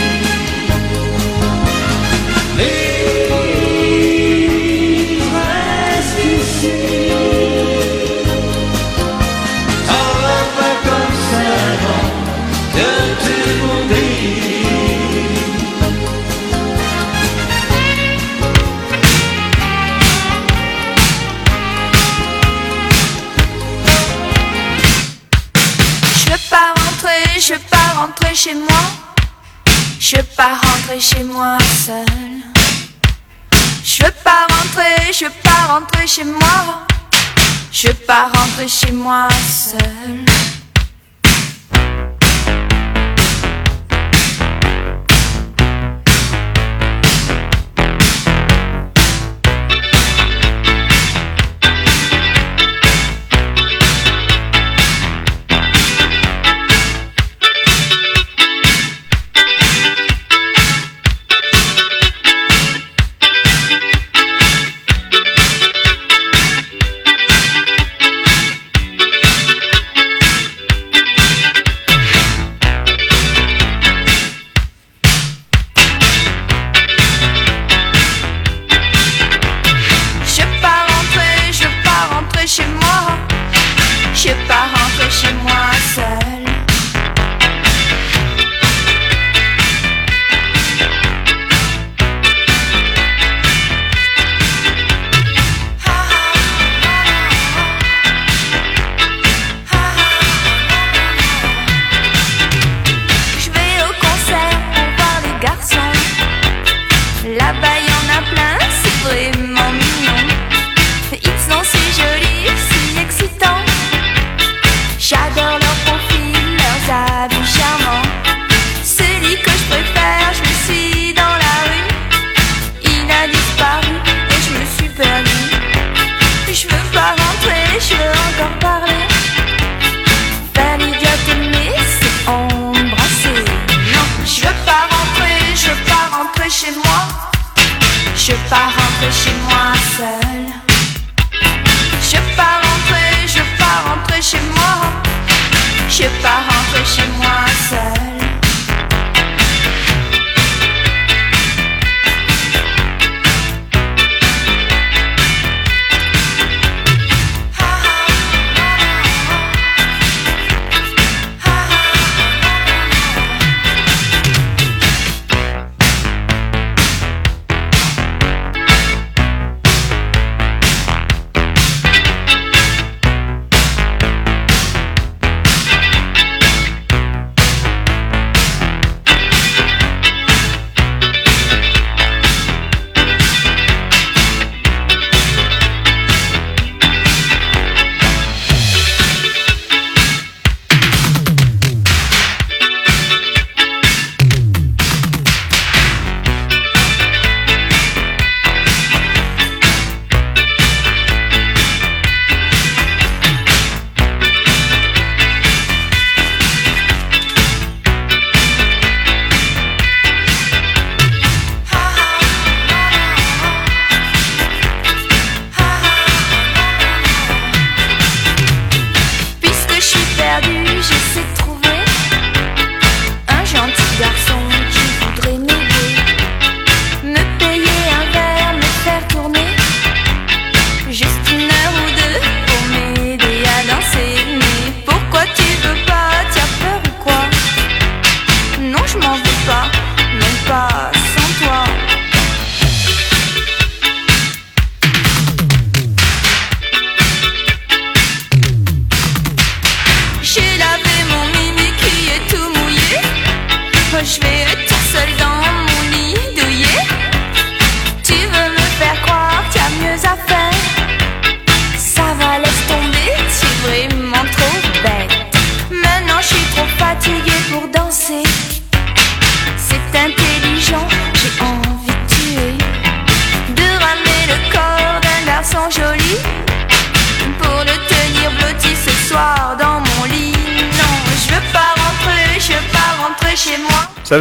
Pas 38.05 38.29
rentrer 38.33 38.67
chez 38.67 38.91
moi 38.91 39.27
seule. 39.47 40.34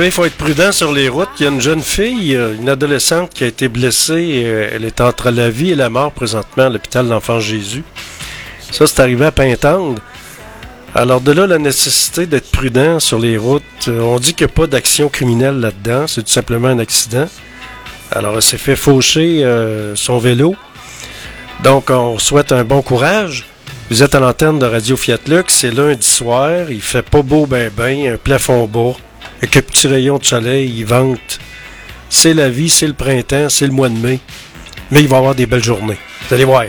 Il 0.06 0.12
faut 0.12 0.24
être 0.24 0.36
prudent 0.36 0.72
sur 0.72 0.92
les 0.92 1.08
routes. 1.08 1.28
Il 1.38 1.44
y 1.44 1.46
a 1.46 1.50
une 1.50 1.60
jeune 1.60 1.80
fille, 1.82 2.34
euh, 2.34 2.54
une 2.54 2.68
adolescente 2.68 3.30
qui 3.32 3.44
a 3.44 3.46
été 3.46 3.68
blessée. 3.68 4.42
euh, 4.44 4.70
Elle 4.72 4.84
est 4.84 5.00
entre 5.00 5.30
la 5.30 5.50
vie 5.50 5.70
et 5.70 5.74
la 5.74 5.88
mort 5.90 6.12
présentement 6.12 6.64
à 6.64 6.68
l'hôpital 6.68 7.08
d'Enfant 7.08 7.40
Jésus. 7.40 7.84
Ça, 8.70 8.86
c'est 8.86 9.00
arrivé 9.00 9.24
à 9.26 9.32
Pintendre. 9.32 10.00
Alors 10.94 11.20
de 11.20 11.32
là, 11.32 11.46
la 11.46 11.58
nécessité 11.58 12.26
d'être 12.26 12.50
prudent 12.50 13.00
sur 13.00 13.18
les 13.18 13.36
routes. 13.36 13.62
Euh, 13.88 14.00
On 14.00 14.18
dit 14.18 14.34
qu'il 14.34 14.46
n'y 14.46 14.52
a 14.52 14.54
pas 14.54 14.66
d'action 14.66 15.08
criminelle 15.08 15.60
là-dedans. 15.60 16.06
C'est 16.06 16.22
tout 16.22 16.32
simplement 16.32 16.68
un 16.68 16.78
accident. 16.78 17.28
Alors, 18.10 18.36
elle 18.36 18.42
s'est 18.42 18.58
fait 18.58 18.76
faucher 18.76 19.44
son 19.96 20.18
vélo. 20.18 20.54
Donc, 21.64 21.90
on 21.90 22.18
souhaite 22.18 22.52
un 22.52 22.62
bon 22.62 22.80
courage. 22.80 23.44
Vous 23.90 24.02
êtes 24.02 24.14
à 24.14 24.20
l'antenne 24.20 24.58
de 24.58 24.66
Radio 24.66 24.96
Fiat 24.96 25.18
Lux. 25.26 25.52
C'est 25.52 25.72
lundi 25.72 26.06
soir. 26.06 26.70
Il 26.70 26.80
fait 26.80 27.02
pas 27.02 27.22
beau 27.22 27.46
ben 27.46 27.72
ben. 27.76 28.12
Un 28.14 28.16
plafond 28.16 28.66
bas. 28.66 28.94
Avec 29.38 29.56
un 29.56 29.62
petit 29.62 29.86
rayon 29.86 30.18
de 30.18 30.24
soleil. 30.24 30.72
Il 30.78 30.86
vente. 30.86 31.38
C'est 32.08 32.34
la 32.34 32.48
vie, 32.48 32.70
c'est 32.70 32.86
le 32.86 32.94
printemps, 32.94 33.48
c'est 33.48 33.66
le 33.66 33.72
mois 33.72 33.88
de 33.88 33.98
mai. 33.98 34.20
Mais 34.90 35.00
il 35.00 35.08
va 35.08 35.16
y 35.16 35.18
avoir 35.18 35.34
des 35.34 35.46
belles 35.46 35.64
journées. 35.64 35.98
Vous 36.28 36.34
allez 36.34 36.44
voir. 36.44 36.64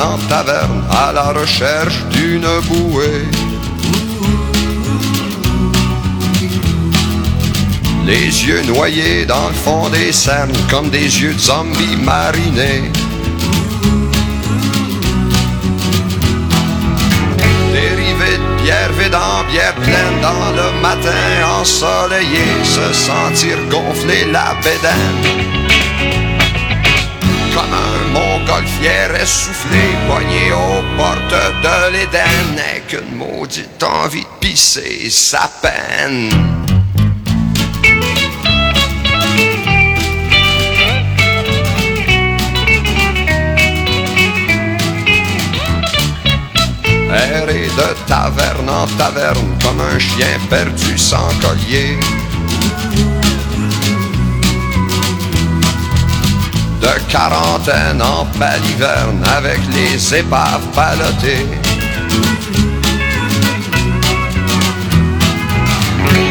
En 0.00 0.18
taverne 0.28 0.82
à 0.90 1.12
la 1.12 1.32
recherche 1.32 2.02
d'une 2.10 2.46
bouée. 2.68 3.26
Les 8.06 8.26
yeux 8.46 8.62
noyés 8.66 9.24
dans 9.26 9.48
le 9.48 9.54
fond 9.54 9.88
des 9.88 10.12
cernes 10.12 10.52
comme 10.70 10.90
des 10.90 11.22
yeux 11.22 11.34
de 11.34 11.38
zombies 11.38 11.96
marinés. 12.02 12.90
Dérivés 17.72 18.38
de 18.38 18.62
bière 18.62 18.92
vide 18.98 19.14
en 19.14 19.50
bière 19.50 19.74
pleine 19.76 20.20
dans 20.20 20.50
le 20.52 20.80
matin 20.82 21.60
ensoleillé, 21.60 22.44
se 22.62 22.92
sentir 22.92 23.56
gonfler 23.70 24.26
la 24.30 24.54
bédaine. 24.62 25.54
Comme 27.54 27.72
un 27.72 27.93
montgolfière 28.14 29.14
essoufflé, 29.20 29.84
poigné 30.06 30.52
aux 30.52 30.82
portes 30.96 31.42
de 31.66 31.92
l'Éden, 31.92 32.54
n'est 32.56 32.82
qu'une 32.88 33.16
maudite 33.16 33.82
envie 33.82 34.22
de 34.22 34.38
pisser 34.40 35.10
sa 35.10 35.50
peine. 35.60 36.30
Errer 47.16 47.68
de 47.80 48.08
taverne 48.08 48.68
en 48.68 48.86
taverne 48.98 49.56
comme 49.62 49.80
un 49.80 49.98
chien 49.98 50.38
perdu 50.50 50.98
sans 50.98 51.28
collier. 51.40 51.98
De 56.84 57.00
quarantaine 57.08 58.02
en 58.02 58.26
baliverne 58.38 59.24
avec 59.38 59.58
les 59.72 60.16
épaves 60.16 60.66
ballottées. 60.76 61.46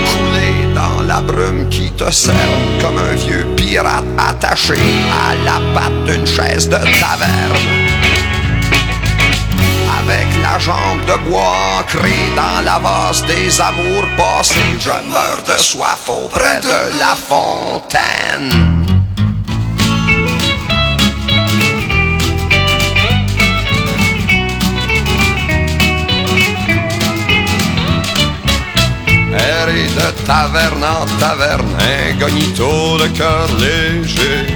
Couler 0.06 0.76
dans 0.76 1.02
la 1.08 1.22
brume 1.22 1.68
qui 1.70 1.90
te 1.94 2.12
cerne 2.12 2.38
comme 2.80 3.00
un 3.00 3.16
vieux 3.16 3.48
pirate 3.56 4.06
attaché 4.20 4.76
à 5.28 5.34
la 5.44 5.60
patte 5.74 6.04
d'une 6.06 6.28
chaise 6.28 6.70
de 6.70 6.78
taverne 6.78 7.58
avec 10.04 10.28
la 10.44 10.60
jambe 10.60 11.04
de 11.08 11.30
bois 11.30 11.80
ancrée 11.80 12.30
dans 12.36 12.62
la 12.64 12.78
vase 12.78 13.26
des 13.26 13.60
amours 13.60 14.08
passés. 14.16 14.54
Je 14.80 14.90
meurs 14.90 15.42
de 15.48 15.60
soif 15.60 16.08
auprès 16.08 16.60
de 16.62 17.00
la 17.00 17.16
fontaine. 17.16 18.83
Errer 29.44 29.90
de 29.98 30.26
taverne 30.26 30.84
en 30.84 31.06
taverne, 31.20 31.76
incognito 32.10 32.98
le 32.98 33.08
cœur 33.10 33.48
léger. 33.60 34.48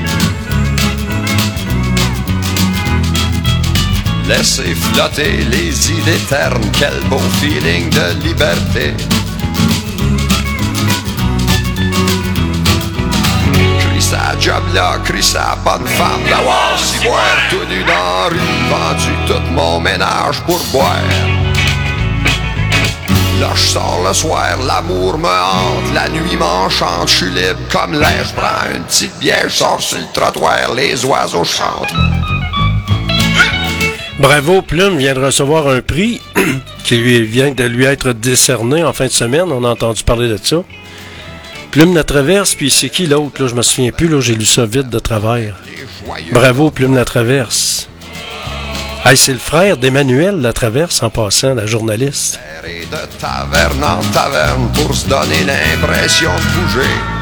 Laissez 4.27 4.75
flotter 4.75 5.45
les 5.49 5.91
idées 5.91 6.23
ternes, 6.29 6.71
quel 6.79 6.99
beau 7.09 7.19
feeling 7.39 7.89
de 7.89 8.23
liberté. 8.25 8.93
Sa 14.09 14.39
job 14.39 14.63
là, 14.73 14.99
crie 15.03 15.33
bonne 15.65 15.85
femme 15.85 16.23
d'avoir 16.29 16.79
si 16.79 17.05
boire 17.05 17.21
tout 17.49 17.65
nu 17.67 17.83
dans 17.83 18.29
rue, 18.29 18.39
vendu 18.69 19.11
tout 19.27 19.51
mon 19.51 19.81
ménage 19.81 20.39
pour 20.45 20.63
boire. 20.71 21.46
Là 23.39 23.51
je 23.55 23.61
sors 23.61 24.03
le 24.07 24.13
soir, 24.13 24.57
l'amour 24.65 25.17
me 25.17 25.27
hante, 25.27 25.93
la 25.93 26.09
nuit 26.09 26.35
m'enchante, 26.37 27.07
je 27.07 27.15
suis 27.15 27.29
libre 27.29 27.59
comme 27.71 27.93
l'air, 27.93 28.25
je 28.27 28.33
prends 28.33 28.75
une 28.75 28.83
petite 28.83 29.17
bière, 29.19 29.45
je 29.47 29.55
sors 29.55 29.79
sur 29.79 29.99
le 29.99 30.05
trottoir, 30.13 30.73
les 30.73 31.05
oiseaux 31.05 31.43
chantent. 31.43 31.93
Bravo, 34.19 34.63
Plume 34.63 34.97
vient 34.97 35.13
de 35.13 35.19
recevoir 35.23 35.67
un 35.67 35.81
prix 35.81 36.19
qui 36.83 36.97
lui 36.97 37.21
vient 37.21 37.51
de 37.51 37.63
lui 37.63 37.85
être 37.85 38.13
décerné 38.13 38.83
en 38.83 38.91
fin 38.91 39.05
de 39.05 39.11
semaine. 39.11 39.51
On 39.51 39.63
a 39.63 39.69
entendu 39.69 40.03
parler 40.03 40.27
de 40.27 40.39
ça. 40.41 40.63
Plume 41.69 41.93
la 41.93 42.03
traverse, 42.03 42.55
puis 42.55 42.71
c'est 42.71 42.89
qui 42.89 43.05
l'autre? 43.05 43.39
Là, 43.43 43.47
je 43.47 43.53
me 43.53 43.61
souviens 43.61 43.91
plus, 43.91 44.07
là, 44.07 44.19
j'ai 44.19 44.33
lu 44.33 44.45
ça 44.45 44.65
vite 44.65 44.89
de 44.89 44.97
travers. 44.97 45.55
Bravo, 46.31 46.71
Plume 46.71 46.95
la 46.95 47.05
traverse. 47.05 47.87
Hey, 49.09 49.15
c'est 49.15 49.31
le 49.31 49.39
frère 49.39 49.77
d'Emmanuel 49.77 50.41
la 50.41 50.51
traverse 50.51 51.01
en 51.01 51.09
passant, 51.09 51.53
la 51.53 51.65
journaliste. 51.65 52.41
Errer 52.57 52.85
de 52.91 53.17
taverne 53.17 53.81
en 53.81 54.01
taverne 54.11 54.69
pour 54.73 54.93
se 54.93 55.07
donner 55.07 55.45
l'impression 55.45 56.29
de 56.29 56.61
bouger. 56.61 57.17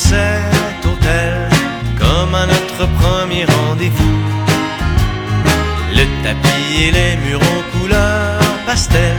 Cet 0.00 0.86
hôtel, 0.86 1.48
comme 1.98 2.34
à 2.34 2.46
notre 2.46 2.82
premier 3.00 3.44
rendez-vous. 3.44 4.18
Le 5.98 6.04
tapis 6.24 6.84
et 6.86 6.90
les 6.90 7.16
murs 7.24 7.46
en 7.56 7.78
couleur 7.78 8.40
pastel 8.66 9.16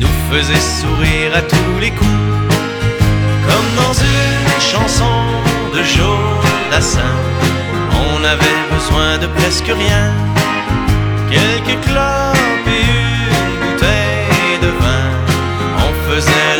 nous 0.00 0.14
faisaient 0.30 0.66
sourire 0.80 1.32
à 1.40 1.42
tous 1.42 1.78
les 1.80 1.90
coups, 1.90 2.30
comme 3.46 3.70
dans 3.82 3.96
une 4.14 4.60
chanson 4.72 5.16
de 5.74 5.82
Joe 5.82 6.24
Dassin. 6.70 7.16
On 8.08 8.24
avait 8.24 8.60
besoin 8.74 9.18
de 9.18 9.26
presque 9.38 9.70
rien, 9.84 10.06
quelques 11.30 11.78
clopes 11.86 12.68
et 12.78 12.84
une 13.36 13.54
bouteille 13.62 14.58
de 14.62 14.70
vin. 14.82 15.06
On 15.86 15.92
faisait 16.08 16.55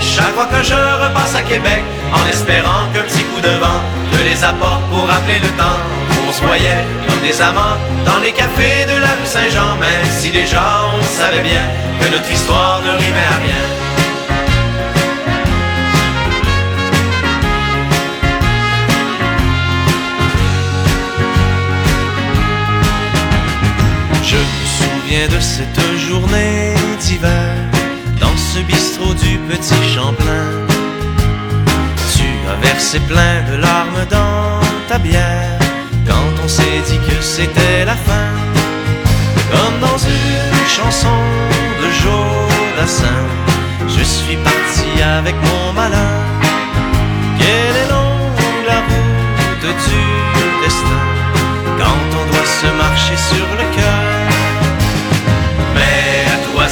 chaque 0.00 0.34
fois 0.34 0.46
que 0.46 0.62
je 0.62 0.74
repasse 0.74 1.34
à 1.34 1.42
Québec, 1.42 1.82
en 2.12 2.26
espérant 2.28 2.86
qu'un 2.92 3.02
petit 3.02 3.24
coup 3.24 3.40
de 3.40 3.54
vent 3.60 3.80
me 4.12 4.22
les 4.28 4.44
apporte 4.44 4.82
pour 4.90 5.06
rappeler 5.06 5.38
le 5.40 5.48
temps. 5.56 5.80
Où 6.10 6.28
on 6.28 6.32
se 6.32 6.42
voyait 6.42 6.84
comme 7.06 7.20
des 7.20 7.40
amants 7.40 7.78
dans 8.04 8.18
les 8.18 8.32
cafés 8.32 8.84
de 8.84 9.00
la 9.00 9.08
rue 9.08 9.26
Saint-Jean, 9.26 9.76
même 9.80 10.06
si 10.10 10.30
déjà 10.30 10.62
on 10.94 11.02
savait 11.02 11.42
bien 11.42 11.62
que 12.00 12.10
notre 12.10 12.30
histoire 12.30 12.80
ne 12.82 12.90
rimait 12.90 13.28
à 13.30 13.38
rien. 13.46 13.64
Je 24.22 24.36
me 24.36 24.66
souviens 24.78 25.28
de 25.28 25.40
cette 25.40 25.96
journée 25.96 26.74
d'hiver 27.00 27.67
ce 28.54 28.60
bistrot 28.60 29.14
du 29.14 29.38
petit 29.48 29.82
Champlain. 29.94 30.48
Tu 32.14 32.28
as 32.50 32.58
versé 32.66 32.98
plein 33.00 33.36
de 33.50 33.56
larmes 33.56 34.04
dans 34.10 34.60
ta 34.88 34.98
bière 34.98 35.58
quand 36.06 36.30
on 36.44 36.48
s'est 36.48 36.82
dit 36.88 37.00
que 37.08 37.16
c'était 37.20 37.84
la 37.84 37.96
fin. 38.08 38.30
Comme 39.52 39.76
dans 39.80 39.98
une 39.98 40.66
chanson 40.76 41.18
de 41.82 41.88
Joe 42.00 42.36
Dassin, 42.76 43.22
je 43.86 44.02
suis 44.02 44.36
parti 44.36 44.90
avec 45.02 45.36
mon 45.48 45.72
malin. 45.74 46.14
Quelle 47.38 47.76
est 47.82 47.90
longue 47.96 48.66
la 48.70 48.80
route 48.88 49.70
du 49.88 50.04
destin 50.64 51.04
quand 51.80 52.00
on 52.20 52.24
doit 52.30 52.50
se 52.60 52.68
marcher 52.82 53.16
sur 53.30 53.46
le 53.60 53.66
cœur. 53.76 54.07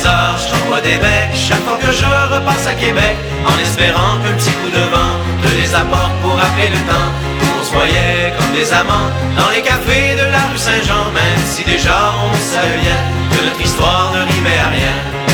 Je 0.07 0.51
t'envoie 0.51 0.81
des 0.81 0.99
becs 0.99 1.35
chaque 1.35 1.65
fois 1.65 1.79
que 1.79 1.91
je 1.91 2.07
repasse 2.35 2.67
à 2.67 2.75
Québec, 2.75 3.17
en 3.45 3.59
espérant 3.61 4.19
qu'un 4.23 4.35
petit 4.39 4.53
coup 4.61 4.71
de 4.71 4.85
vent 4.95 5.15
te 5.43 5.49
les 5.61 5.75
apporte 5.75 6.15
pour 6.23 6.35
rappeler 6.37 6.69
le 6.69 6.81
temps 6.91 7.11
où 7.43 7.47
on 7.61 7.65
se 7.65 7.73
voyait 7.73 8.33
comme 8.39 8.53
des 8.55 8.73
amants 8.73 9.11
dans 9.37 9.51
les 9.51 9.63
cafés 9.63 10.15
de 10.15 10.27
la 10.31 10.43
rue 10.51 10.59
Saint-Jean, 10.59 11.11
même 11.13 11.43
si 11.45 11.65
déjà 11.65 11.99
on 12.23 12.35
savait 12.37 12.79
bien 12.87 13.01
que 13.33 13.45
notre 13.47 13.61
histoire 13.61 14.13
ne 14.15 14.21
rimait 14.33 14.61
à 14.65 14.69
rien. 14.69 15.26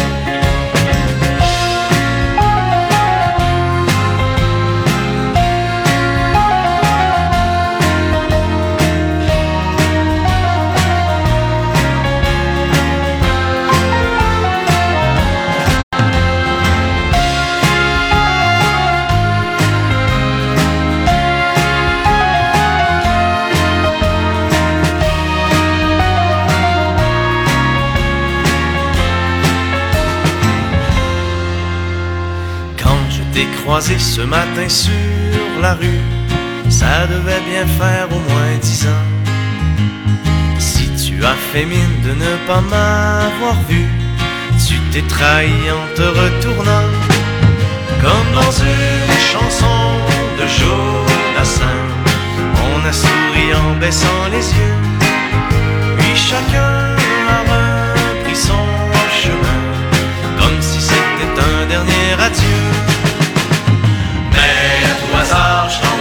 Croisé 33.47 33.99
ce 33.99 34.21
matin 34.21 34.69
sur 34.69 35.61
la 35.61 35.75
rue. 35.75 36.03
Ça 36.69 37.07
devait 37.07 37.43
bien 37.51 37.67
faire 37.79 38.07
au 38.11 38.21
moins 38.31 38.57
dix 38.61 38.87
ans. 38.87 39.07
Si 40.59 40.89
tu 41.05 41.25
as 41.25 41.37
fait 41.53 41.65
mine 41.65 42.01
de 42.05 42.13
ne 42.25 42.37
pas 42.47 42.61
m'avoir 42.61 43.57
vu, 43.69 43.87
tu 44.67 44.75
t'es 44.93 45.03
trahi 45.03 45.71
en 45.71 45.87
te 45.97 46.03
retournant. 46.03 46.89
Comme 48.01 48.31
dans 48.35 48.53
une 48.73 49.21
chanson 49.33 49.79
de 50.39 50.47
Jonassin, 50.59 51.81
on 52.67 52.89
a 52.89 52.93
souri 52.93 53.55
en 53.55 53.79
baissant 53.81 54.25
les 54.31 54.47
yeux. 54.59 54.79
Puis 55.99 56.17
chacun 56.17 56.82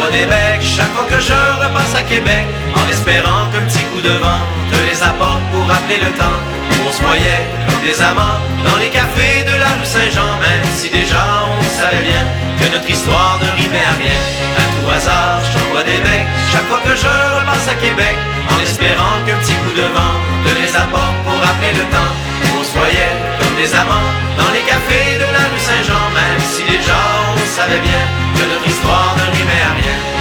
t'envoie 0.01 0.11
des 0.11 0.25
becs 0.25 0.61
chaque 0.61 0.91
fois 0.93 1.05
que 1.09 1.19
je 1.19 1.33
repasse 1.33 1.95
à 1.95 2.03
Québec, 2.03 2.45
en 2.75 2.89
espérant 2.89 3.45
qu'un 3.51 3.65
petit 3.67 3.83
coup 3.91 4.01
de 4.01 4.15
vent 4.17 4.41
te 4.71 4.77
les 4.89 5.01
apporte 5.03 5.41
pour 5.51 5.65
rappeler 5.67 5.97
le 5.97 6.11
temps 6.17 6.39
où 6.71 6.87
on 6.87 6.91
se 6.91 7.01
voyait 7.01 7.45
comme 7.67 7.81
des 7.85 8.01
amants 8.01 8.39
dans 8.63 8.77
les 8.77 8.89
cafés 8.89 9.43
de 9.43 9.55
la 9.59 9.71
rue 9.77 9.85
Saint-Jean, 9.85 10.31
même 10.41 10.65
si 10.75 10.89
déjà 10.89 11.45
on 11.45 11.63
savait 11.79 12.03
bien 12.03 12.23
que 12.59 12.71
notre 12.73 12.89
histoire 12.89 13.39
ne 13.41 13.49
rimait 13.61 13.85
à 13.85 13.95
rien. 13.97 14.21
À 14.57 14.65
tout 14.73 14.87
hasard, 14.89 15.39
je 15.45 15.59
t'envoie 15.59 15.83
des 15.83 16.01
becs 16.01 16.29
chaque 16.51 16.67
fois 16.69 16.81
que 16.85 16.95
je 16.95 17.13
repasse 17.37 17.67
à 17.69 17.75
Québec, 17.75 18.15
en 18.49 18.57
espérant 18.61 19.17
qu'un 19.25 19.37
petit 19.43 19.57
coup 19.63 19.75
de 19.75 19.87
vent 19.95 20.15
te 20.45 20.51
les 20.57 20.71
apporte 20.75 21.17
pour 21.25 21.37
rappeler 21.45 21.73
le 21.77 21.85
temps 21.93 22.13
où 22.45 22.59
on 22.59 22.63
se 22.63 22.73
voyait 22.77 23.15
comme 23.39 23.55
des 23.55 23.71
amants 23.75 24.11
dans 24.37 24.51
les 24.55 24.65
cafés 24.65 25.19
de 25.21 25.29
la 25.29 25.45
rue 25.49 25.61
Saint-Jean, 25.61 26.05
même 26.15 26.41
si 26.41 26.63
déjà 26.65 26.97
on 27.33 27.45
savait 27.45 27.81
bien 27.81 28.03
que 28.35 28.43
notre 28.49 28.65
histoire 28.65 29.13
ne 29.19 29.30
rimait 29.51 29.63
à 29.63 30.20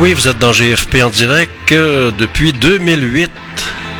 oui, 0.00 0.12
vous 0.12 0.28
êtes 0.28 0.38
dans 0.38 0.52
GFP 0.52 1.02
en 1.02 1.10
direct 1.10 1.50
depuis 1.70 2.52
2008. 2.52 3.30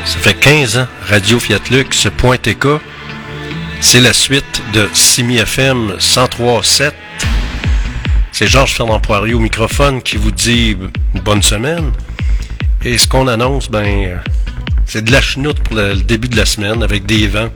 Ça 0.05 0.19
fait 0.19 0.35
15 0.35 0.79
ans. 0.79 0.87
Radio 1.09 1.41
Fiat 1.41 1.59
Lux.tk. 1.71 2.67
C'est 3.81 4.01
la 4.01 4.13
suite 4.13 4.63
de 4.73 4.89
Simi 4.93 5.39
FM 5.39 5.95
103.7. 5.99 6.93
C'est 8.33 8.47
Georges 8.47 8.75
Fernand 8.75 9.01
Poirier 9.01 9.35
au 9.35 9.41
microphone 9.41 10.01
qui 10.01 10.17
vous 10.17 10.31
dit 10.31 10.77
bonne 11.25 11.43
semaine. 11.43 11.91
Et 12.85 12.97
ce 12.97 13.09
qu'on 13.09 13.27
annonce, 13.27 13.69
ben, 13.69 14.21
c'est 14.87 15.05
de 15.05 15.11
la 15.11 15.21
chenoute 15.21 15.59
pour 15.61 15.77
le, 15.77 15.95
le 15.95 16.03
début 16.03 16.29
de 16.29 16.37
la 16.37 16.47
semaine 16.47 16.83
avec 16.83 17.07
des 17.07 17.27
vents. 17.27 17.51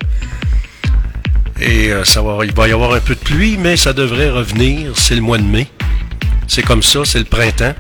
Et 1.61 1.93
euh, 1.93 2.03
ça 2.05 2.23
va, 2.23 2.45
il 2.45 2.53
va 2.53 2.67
y 2.67 2.73
avoir 2.73 2.93
un 2.95 3.01
peu 3.01 3.15
de 3.15 3.21
pluie, 3.21 3.57
mais 3.57 3.77
ça 3.77 3.93
devrait 3.93 4.31
revenir. 4.31 4.93
C'est 4.97 5.15
le 5.15 5.21
mois 5.21 5.39
de 5.39 5.45
mai. 5.45 5.69
C'est 6.49 6.63
comme 6.63 6.83
ça, 6.83 7.05
c'est 7.05 7.21
le 7.21 7.25
printemps. 7.25 7.75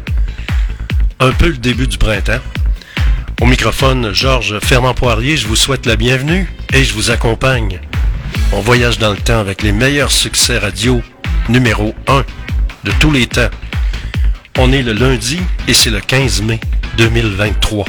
Un 1.22 1.30
peu 1.30 1.46
le 1.46 1.56
début 1.56 1.86
du 1.86 1.98
printemps. 1.98 2.40
Au 3.40 3.46
microphone, 3.46 4.12
Georges 4.12 4.58
Fernand 4.58 4.92
Poirier, 4.92 5.36
je 5.36 5.46
vous 5.46 5.54
souhaite 5.54 5.86
la 5.86 5.94
bienvenue 5.94 6.52
et 6.72 6.82
je 6.82 6.92
vous 6.94 7.12
accompagne. 7.12 7.78
On 8.52 8.58
voyage 8.58 8.98
dans 8.98 9.12
le 9.12 9.16
temps 9.16 9.38
avec 9.38 9.62
les 9.62 9.70
meilleurs 9.70 10.10
succès 10.10 10.58
radio 10.58 11.00
numéro 11.48 11.94
1 12.08 12.24
de 12.82 12.90
tous 12.98 13.12
les 13.12 13.28
temps. 13.28 13.50
On 14.58 14.72
est 14.72 14.82
le 14.82 14.94
lundi 14.94 15.38
et 15.68 15.74
c'est 15.74 15.90
le 15.90 16.00
15 16.00 16.42
mai 16.42 16.58
2023. 16.98 17.84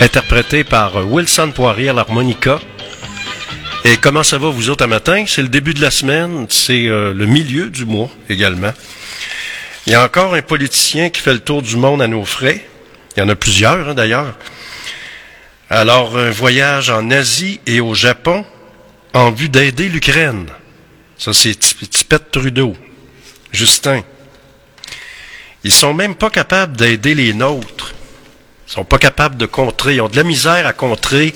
Interprété 0.00 0.64
par 0.64 1.06
Wilson 1.06 1.52
Poirier 1.54 1.90
à 1.90 1.92
l'harmonica. 1.92 2.60
Et 3.84 3.96
comment 3.96 4.22
ça 4.22 4.38
va 4.38 4.48
vous 4.50 4.70
autres 4.70 4.84
à 4.84 4.86
matin? 4.86 5.24
C'est 5.26 5.42
le 5.42 5.48
début 5.48 5.74
de 5.74 5.80
la 5.80 5.90
semaine, 5.90 6.46
c'est 6.48 6.86
euh, 6.86 7.12
le 7.12 7.26
milieu 7.26 7.68
du 7.68 7.84
mois 7.84 8.10
également. 8.28 8.72
Il 9.86 9.92
y 9.92 9.96
a 9.96 10.04
encore 10.04 10.34
un 10.34 10.42
politicien 10.42 11.10
qui 11.10 11.20
fait 11.20 11.32
le 11.32 11.40
tour 11.40 11.62
du 11.62 11.76
monde 11.76 12.00
à 12.00 12.06
nos 12.06 12.24
frais. 12.24 12.64
Il 13.16 13.20
y 13.20 13.22
en 13.22 13.28
a 13.28 13.34
plusieurs 13.34 13.88
hein, 13.88 13.94
d'ailleurs. 13.94 14.36
Alors, 15.68 16.16
un 16.16 16.30
voyage 16.30 16.90
en 16.90 17.10
Asie 17.10 17.60
et 17.66 17.80
au 17.80 17.94
Japon 17.94 18.44
en 19.14 19.30
vue 19.30 19.48
d'aider 19.48 19.88
l'Ukraine. 19.88 20.46
Ça, 21.18 21.32
c'est 21.32 21.54
Tip- 21.58 21.88
Tipette 21.90 22.30
Trudeau. 22.30 22.76
Justin. 23.52 24.02
Ils 25.64 25.72
sont 25.72 25.94
même 25.94 26.14
pas 26.14 26.30
capables 26.30 26.76
d'aider 26.76 27.14
les 27.14 27.32
nôtres. 27.34 27.71
Sont 28.72 28.84
pas 28.86 28.96
capables 28.96 29.36
de 29.36 29.44
contrer. 29.44 29.96
Ils 29.96 30.00
ont 30.00 30.08
de 30.08 30.16
la 30.16 30.22
misère 30.22 30.66
à 30.66 30.72
contrer 30.72 31.34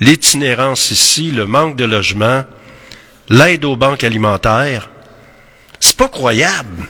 l'itinérance 0.00 0.90
ici, 0.90 1.30
le 1.30 1.46
manque 1.46 1.76
de 1.76 1.84
logement, 1.84 2.42
l'aide 3.28 3.64
aux 3.64 3.76
banques 3.76 4.02
alimentaires. 4.02 4.90
C'est 5.78 5.96
pas 5.96 6.08
croyable. 6.08 6.88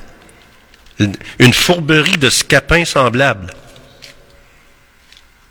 Une- 1.38 1.52
fourberie 1.52 2.16
de 2.16 2.30
scapins 2.30 2.86
semblable. 2.86 3.52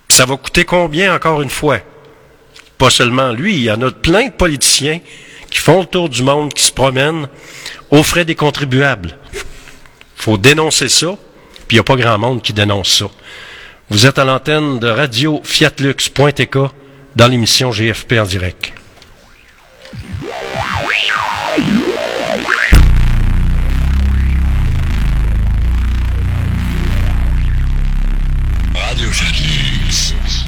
Ça 0.10 0.26
va 0.26 0.35
coûter 0.35 0.65
combien 0.65 1.14
encore 1.14 1.43
une 1.43 1.51
fois? 1.51 1.77
Pas 2.80 2.89
seulement 2.89 3.34
lui, 3.34 3.53
il 3.53 3.64
y 3.65 3.72
en 3.72 3.84
a 3.84 3.91
plein 3.91 4.30
de 4.30 4.34
politiciens 4.34 4.99
qui 5.51 5.60
font 5.60 5.81
le 5.81 5.85
tour 5.85 6.10
du 6.10 6.23
monde, 6.23 6.55
qui 6.55 6.64
se 6.64 6.72
promènent 6.72 7.27
aux 7.91 8.01
frais 8.01 8.26
des 8.26 8.34
contribuables. 8.34 9.15
faut 10.15 10.39
dénoncer 10.39 10.89
ça, 10.89 11.15
puis 11.68 11.76
il 11.76 11.76
n'y 11.76 11.81
a 11.81 11.84
pas 11.84 11.97
grand 11.97 12.18
monde 12.18 12.41
qui 12.41 12.53
dénonce 12.53 12.97
ça. 12.97 13.05
Vous 13.89 14.07
êtes 14.07 14.18
à 14.18 14.23
l'antenne 14.23 14.80
de 14.80 14.88
radio 14.88 15.41
fiatlux.tk 15.43 16.57
dans 17.15 17.27
l'émission 17.27 17.69
GFP 17.69 18.14
en 18.14 18.23
direct. 18.23 18.73
Radio. 28.73 29.10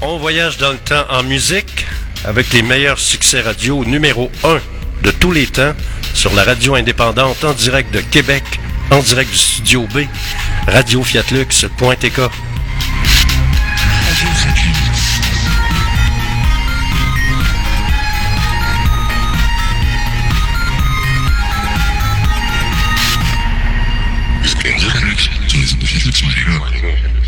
On 0.02 0.18
voyage 0.18 0.58
dans 0.58 0.72
le 0.72 0.78
temps 0.78 1.06
en 1.10 1.24
musique 1.24 1.86
avec 2.24 2.54
les 2.54 2.62
meilleurs 2.62 3.00
succès 3.00 3.42
radio 3.42 3.84
numéro 3.84 4.32
1 4.44 4.60
de 5.04 5.12
tous 5.12 5.32
les 5.32 5.46
temps 5.46 5.74
sur 6.14 6.34
la 6.34 6.44
radio 6.44 6.76
indépendante 6.76 7.44
en 7.44 7.54
direct 7.54 7.94
de 7.94 8.00
Québec, 8.00 8.44
en 8.92 9.00
direct 9.00 9.30
du 9.30 9.38
studio 9.38 9.86
B, 9.94 10.06
radiofiatlux.tk. 10.68 12.22
Fiatlux.tk. 26.72 27.25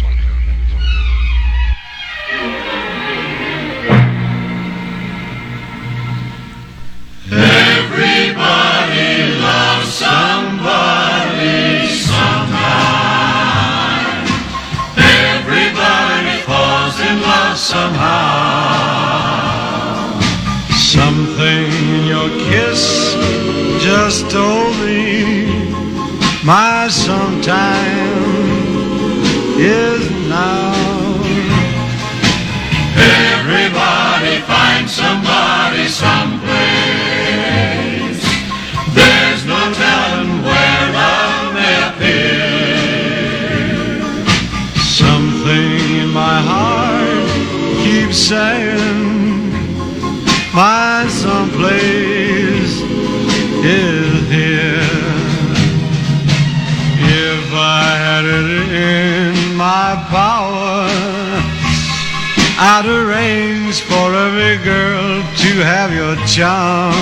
to 65.55 65.63
have 65.63 65.93
your 65.93 66.15
charm. 66.27 66.93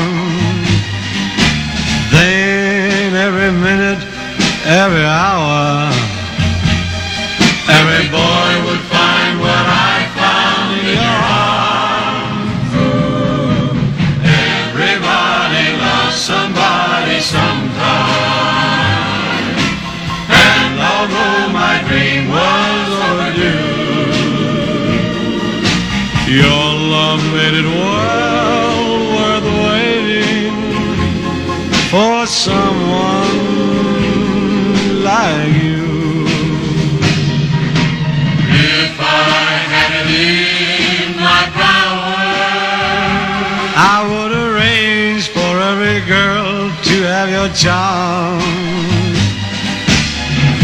Then 2.12 3.16
every 3.16 3.52
minute, 3.52 4.02
every 4.66 5.04
hour, 5.04 5.35
your. 47.64 48.42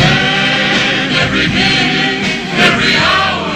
And 0.03 1.11
every 1.23 1.47
minute, 1.47 2.19
every 2.67 2.93
hour, 2.99 3.47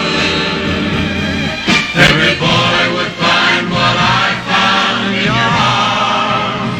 every 1.99 2.34
boy 2.40 2.80
would 2.95 3.12
find 3.20 3.64
what 3.76 3.95
I 3.99 4.28
found 4.48 4.99
in 5.12 5.28
your 5.28 5.49
arms. 5.68 6.80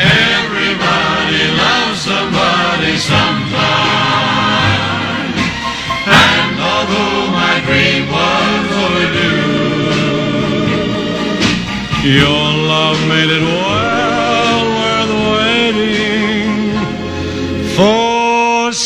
Everybody 0.00 1.42
loves 1.60 2.00
somebody 2.00 2.96
sometime. 2.96 3.60
And 6.08 6.56
although 6.56 7.28
my 7.36 7.54
dream 7.68 8.08
was 8.08 8.64
overdue, 8.84 9.44
your 12.02 12.48
love 12.72 12.98
made 13.08 13.28
it 13.28 13.59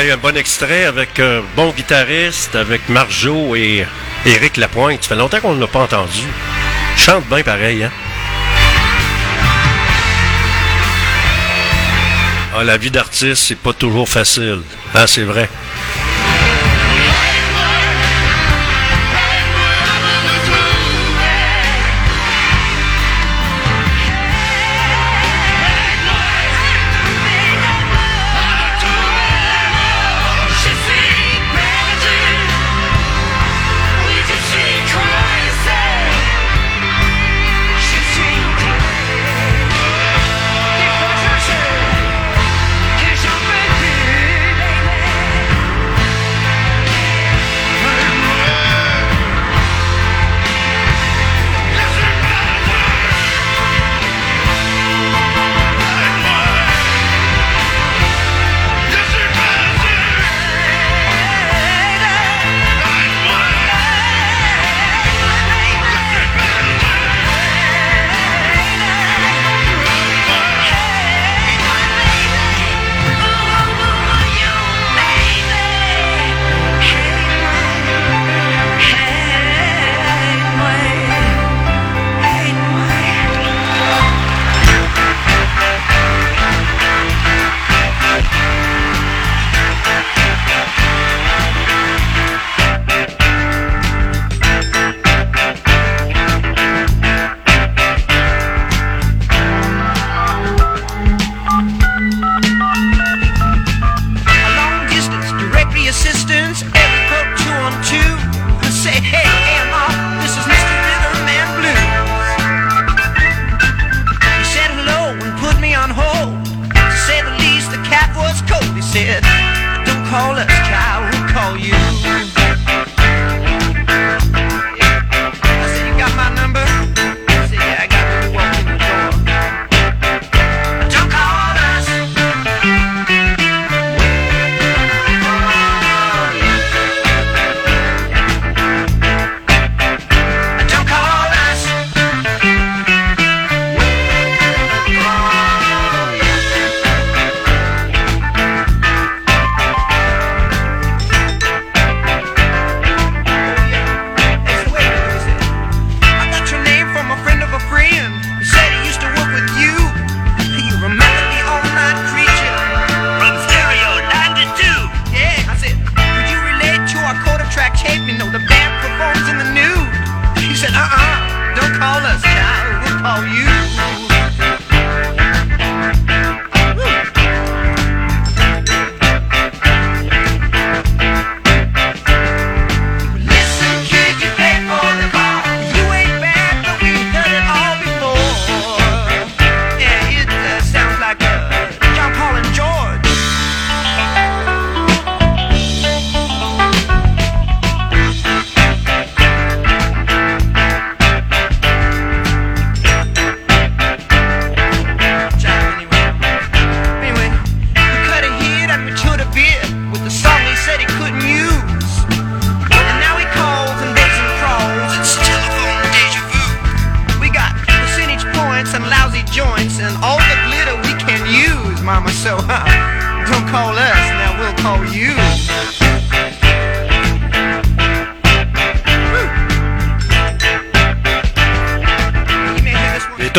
Un 0.00 0.16
bon 0.16 0.36
extrait 0.36 0.84
avec 0.84 1.18
un 1.18 1.42
bon 1.56 1.70
guitariste, 1.70 2.54
avec 2.54 2.88
Marjo 2.88 3.56
et 3.56 3.84
Éric 4.24 4.56
Lapointe. 4.56 5.02
Ça 5.02 5.08
fait 5.08 5.16
longtemps 5.16 5.40
qu'on 5.40 5.54
ne 5.54 5.60
l'a 5.60 5.66
pas 5.66 5.80
entendu. 5.80 6.22
Chante 6.96 7.26
bien 7.26 7.42
pareil, 7.42 7.82
hein? 7.82 7.90
Ah, 12.56 12.62
la 12.62 12.76
vie 12.76 12.92
d'artiste, 12.92 13.42
c'est 13.42 13.58
pas 13.58 13.72
toujours 13.72 14.08
facile. 14.08 14.62
Ah, 14.94 15.08
c'est 15.08 15.24
vrai. 15.24 15.48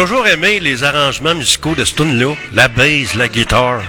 Toujours 0.06 0.26
aimé 0.28 0.62
les 0.62 0.86
arrangements 0.86 1.36
musicaux 1.36 1.76
de 1.76 1.84
ce 1.84 1.94
tune-là. 1.96 2.34
La 2.54 2.70
bass, 2.70 3.16
la 3.16 3.28
guitare. 3.28 3.82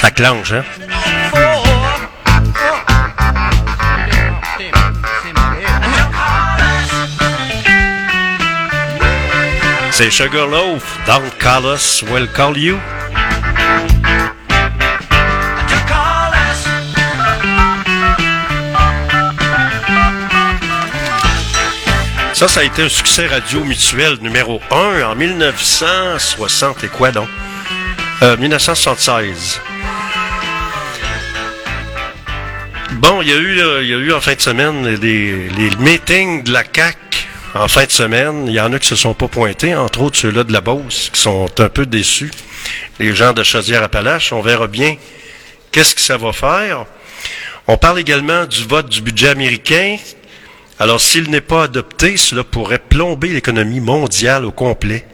Ça 0.00 0.10
clenche, 0.10 0.52
hein? 0.52 0.64
C'est 9.90 10.10
Sugarloaf. 10.10 10.98
Don't 11.06 11.30
call 11.38 11.66
us, 11.66 12.02
we'll 12.10 12.26
call 12.28 12.56
you. 12.56 12.78
Ça, 22.42 22.48
ça 22.48 22.60
a 22.62 22.64
été 22.64 22.82
un 22.82 22.88
succès 22.88 23.28
radio 23.28 23.62
mutuel 23.62 24.18
numéro 24.20 24.60
1 24.72 25.02
en 25.04 25.14
1960 25.14 26.82
et 26.82 26.88
quoi 26.88 27.12
donc? 27.12 27.28
Euh, 28.22 28.36
1976. 28.36 29.60
Bon, 32.94 33.22
il 33.22 33.28
y 33.28 33.32
a 33.32 33.36
eu, 33.36 33.58
y 33.58 33.94
a 33.94 33.96
eu 33.96 34.12
en 34.12 34.20
fin 34.20 34.34
de 34.34 34.40
semaine 34.40 34.88
les 34.88 35.70
meetings 35.78 36.42
de 36.42 36.52
la 36.52 36.64
CAC 36.64 36.98
en 37.54 37.68
fin 37.68 37.84
de 37.84 37.92
semaine. 37.92 38.48
Il 38.48 38.54
y 38.54 38.60
en 38.60 38.72
a 38.72 38.80
qui 38.80 38.88
se 38.88 38.96
sont 38.96 39.14
pas 39.14 39.28
pointés, 39.28 39.76
entre 39.76 40.00
autres 40.00 40.16
ceux-là 40.16 40.42
de 40.42 40.52
la 40.52 40.60
Beauce, 40.60 41.10
qui 41.12 41.20
sont 41.20 41.48
un 41.60 41.68
peu 41.68 41.86
déçus. 41.86 42.32
Les 42.98 43.14
gens 43.14 43.32
de 43.34 43.44
Chaudière-Appalaches, 43.44 44.32
on 44.32 44.42
verra 44.42 44.66
bien 44.66 44.96
qu'est-ce 45.70 45.94
que 45.94 46.00
ça 46.00 46.16
va 46.16 46.32
faire. 46.32 46.86
On 47.68 47.76
parle 47.76 48.00
également 48.00 48.46
du 48.46 48.64
vote 48.64 48.88
du 48.88 49.00
budget 49.00 49.28
américain. 49.28 49.96
Alors, 50.82 51.00
s'il 51.00 51.30
n'est 51.30 51.40
pas 51.40 51.62
adopté, 51.62 52.16
cela 52.16 52.42
pourrait 52.42 52.80
plomber 52.80 53.28
l'économie 53.28 53.78
mondiale 53.78 54.44
au 54.44 54.50
complet. 54.50 55.06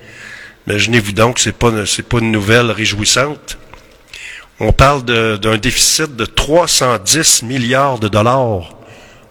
Imaginez-vous 0.66 1.12
donc, 1.12 1.38
c'est 1.38 1.52
pas, 1.52 1.84
c'est 1.84 2.08
pas 2.08 2.20
une 2.20 2.32
nouvelle 2.32 2.70
réjouissante. 2.70 3.58
On 4.60 4.72
parle 4.72 5.04
d'un 5.04 5.58
déficit 5.58 6.16
de 6.16 6.24
310 6.24 7.42
milliards 7.42 7.98
de 7.98 8.08
dollars 8.08 8.78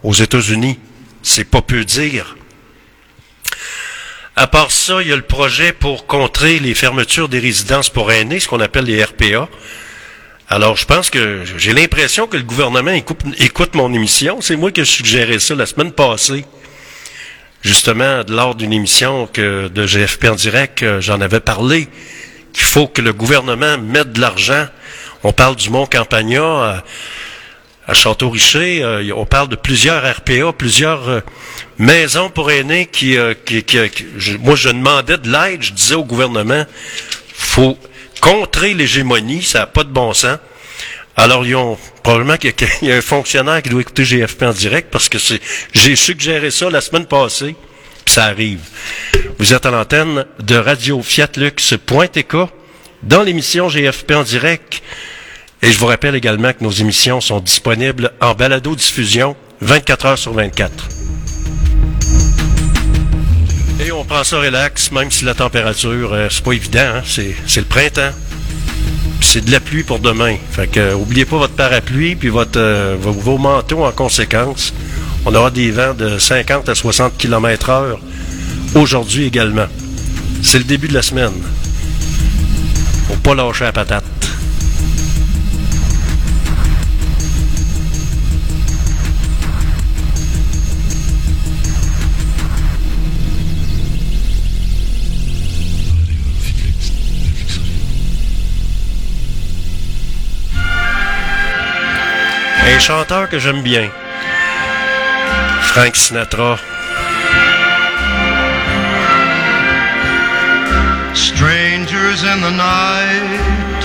aux 0.04 0.14
États-Unis. 0.14 0.78
C'est 1.24 1.50
pas 1.50 1.64
peu 1.64 1.84
dire. 1.84 2.38
À 4.36 4.46
part 4.46 4.70
ça, 4.70 5.02
il 5.02 5.08
y 5.08 5.14
a 5.14 5.16
le 5.16 5.24
projet 5.24 5.74
pour 5.74 6.06
contrer 6.06 6.60
les 6.60 6.76
fermetures 6.76 7.30
des 7.30 7.40
résidences 7.40 7.90
pour 7.90 8.12
aînés, 8.12 8.40
ce 8.40 8.48
qu'on 8.48 8.60
appelle 8.60 8.86
les 8.86 9.04
RPA. 9.04 9.50
Alors, 10.50 10.78
je 10.78 10.86
pense 10.86 11.10
que 11.10 11.44
j'ai 11.58 11.74
l'impression 11.74 12.26
que 12.28 12.38
le 12.38 12.44
gouvernement 12.44 12.92
écoute, 12.92 13.76
mon 13.76 13.94
émission. 13.94 14.40
C'est 14.42 14.56
moi 14.56 14.72
qui 14.72 14.82
ai 14.82 14.86
suggéré 14.86 15.40
ça 15.40 15.56
la 15.56 15.66
semaine 15.66 15.92
passée. 15.92 16.46
Justement, 17.64 18.22
lors 18.30 18.56
d'une 18.56 18.72
émission 18.72 19.28
que, 19.28 19.68
de 19.68 19.86
GFP 19.86 20.26
en 20.30 20.36
direct, 20.36 20.84
euh, 20.84 21.02
j'en 21.02 21.20
avais 21.20 21.40
parlé, 21.42 21.90
qu'il 22.54 22.64
faut 22.64 22.88
que 22.88 23.02
le 23.02 23.12
gouvernement 23.12 23.78
mette 23.78 24.14
de 24.14 24.22
l'argent. 24.22 24.68
On 25.24 25.34
parle 25.34 25.56
du 25.58 25.70
Mont 25.70 25.86
Campagna 25.88 26.42
à, 26.44 26.84
à 27.88 27.94
Château-Richer. 27.94 28.84
euh, 28.84 29.12
on 29.18 29.26
parle 29.26 29.50
de 29.50 29.56
plusieurs 29.58 30.02
RPA, 30.18 30.54
plusieurs 30.58 31.10
euh, 31.10 31.20
maisons 31.78 32.30
pour 32.30 32.52
aînés 32.52 32.86
qui, 32.86 33.18
euh, 33.18 33.34
qui, 33.44 33.64
qui- 33.64 33.90
moi, 34.40 34.56
je 34.56 34.70
demandais 34.70 35.18
de 35.18 35.30
l'aide. 35.30 35.62
Je 35.62 35.74
disais 35.74 35.96
au 35.96 36.06
gouvernement, 36.06 36.64
faut 37.34 37.78
contrer 38.20 38.74
l'hégémonie, 38.74 39.44
ça 39.44 39.60
n'a 39.60 39.68
pas 39.68 39.84
de 39.84 39.90
bon 39.90 40.14
sens. 40.14 40.38
Alors, 41.16 41.46
ils 41.46 41.56
ont 41.56 41.78
probablement 42.04 42.38
qu'il 42.38 42.54
y, 42.82 42.86
y 42.86 42.92
a 42.92 42.96
un 42.96 43.02
fonctionnaire 43.02 43.62
qui 43.62 43.70
doit 43.70 43.82
écouter 43.82 44.04
GFP 44.04 44.44
en 44.44 44.52
direct 44.52 44.90
parce 44.92 45.10
que 45.10 45.18
j'ai 45.74 45.96
suggéré 45.96 46.52
ça 46.52 46.70
la 46.70 46.82
semaine 46.82 47.08
passée, 47.08 47.56
puis 48.06 48.14
ça 48.14 48.26
arrive. 48.26 48.60
Vous 49.40 49.54
êtes 49.54 49.66
à 49.66 49.72
l'antenne 49.72 50.26
de 50.40 50.56
Radio 50.56 51.02
Fiatlux.tk 51.02 52.36
dans 53.04 53.24
l'émission 53.24 53.68
GFP 53.68 54.12
en 54.12 54.24
direct. 54.24 54.82
Et 55.62 55.72
je 55.72 55.78
vous 55.80 55.88
rappelle 55.88 56.16
également 56.16 56.54
que 56.54 56.64
nos 56.64 56.72
émissions 56.72 57.20
sont 57.20 57.40
disponibles 57.40 58.12
en 58.22 58.34
balado-diffusion 58.34 59.36
24 59.62 60.06
heures 60.06 60.18
sur 60.18 60.34
24. 60.34 60.97
Et 63.80 63.92
on 63.92 64.04
prend 64.04 64.24
ça 64.24 64.40
relax, 64.40 64.92
même 64.92 65.12
si 65.12 65.24
la 65.24 65.36
température, 65.36 66.12
euh, 66.12 66.28
c'est 66.32 66.44
pas 66.44 66.54
évident, 66.54 66.80
hein, 66.96 67.04
c'est, 67.06 67.36
le 67.58 67.66
printemps. 67.66 68.12
Puis 69.20 69.30
c'est 69.30 69.46
de 69.46 69.52
la 69.52 69.60
pluie 69.60 69.84
pour 69.84 70.00
demain. 70.00 70.36
Fait 70.52 70.68
que 70.68 70.80
euh, 70.80 70.96
oubliez 70.96 71.26
pas 71.26 71.38
votre 71.38 71.54
parapluie 71.54 72.16
puis 72.16 72.30
votre 72.30 72.60
euh, 72.60 72.96
vos, 73.00 73.12
vos 73.12 73.38
manteaux 73.38 73.86
en 73.86 73.92
conséquence. 73.92 74.74
On 75.26 75.36
aura 75.36 75.52
des 75.52 75.70
vents 75.70 75.94
de 75.94 76.18
50 76.18 76.70
à 76.70 76.76
60 76.76 77.18
km 77.18 77.70
heure 77.70 78.00
aujourd'hui 78.74 79.26
également. 79.26 79.68
C'est 80.42 80.58
le 80.58 80.64
début 80.64 80.88
de 80.88 80.94
la 80.94 81.04
semaine. 81.04 81.34
Faut 83.08 83.16
pas 83.16 83.36
lâcher 83.36 83.66
la 83.66 83.72
patate. 83.72 84.04
Un 102.70 102.80
chanteur 102.80 103.30
que 103.30 103.40
j'aime 103.40 103.62
bien. 103.62 103.90
Frank 105.72 105.96
Sinatra. 105.96 106.60
Strangers 111.16 112.24
in 112.24 112.42
the 112.42 112.52
night, 112.52 113.82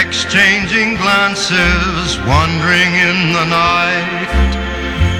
exchanging 0.00 0.96
glances, 0.96 2.18
wandering 2.26 2.92
in 3.08 3.32
the 3.34 3.44
night. 3.44 4.52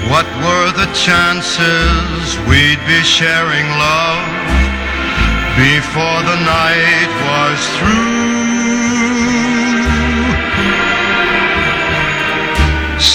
What 0.09 0.25
were 0.41 0.71
the 0.71 0.89
chances 0.93 2.39
we'd 2.49 2.83
be 2.87 3.01
sharing 3.03 3.67
love 3.77 4.25
before 5.57 6.21
the 6.31 6.39
night 6.41 7.11
was 7.29 7.59
through? 7.77 8.44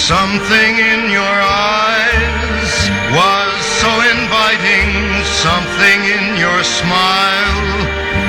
Something 0.01 0.79
in 0.79 1.11
your 1.11 1.21
eyes 1.21 2.73
was 3.13 3.53
so 3.81 3.91
inviting, 4.09 4.89
something 5.45 5.99
in 6.17 6.37
your 6.37 6.63
smile 6.63 7.61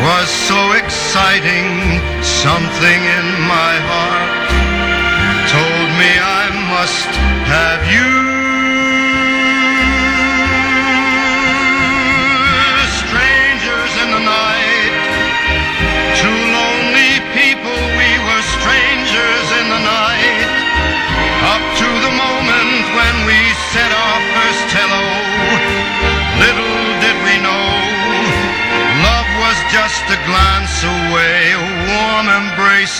was 0.05 0.28
so 0.28 0.73
exciting, 0.73 1.99
something 2.20 3.01
in 3.19 3.27
my 3.49 3.74
heart 3.89 4.51
told 5.49 5.89
me 5.97 6.11
I 6.20 6.44
must 6.69 7.09
have 7.49 7.82
you. 7.90 8.32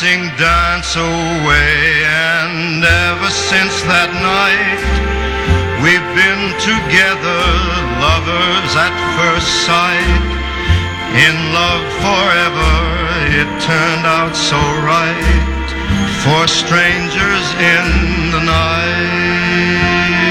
Embracing 0.03 0.37
dance 0.37 0.97
away. 0.97 2.03
And 2.05 2.85
ever 2.85 3.31
since 3.31 3.83
that 3.87 4.11
night, 4.19 4.83
we've 5.83 6.11
been 6.19 6.51
together, 6.59 7.43
lovers 8.03 8.73
at 8.75 8.95
first 9.19 9.49
sight. 9.67 10.23
In 11.13 11.37
love 11.53 11.85
forever, 12.01 12.75
it 13.39 13.49
turned 13.63 14.07
out 14.07 14.35
so 14.35 14.59
right 14.83 15.69
for 16.25 16.49
strangers 16.49 17.47
in 17.61 18.31
the 18.33 18.43
night. 18.45 20.22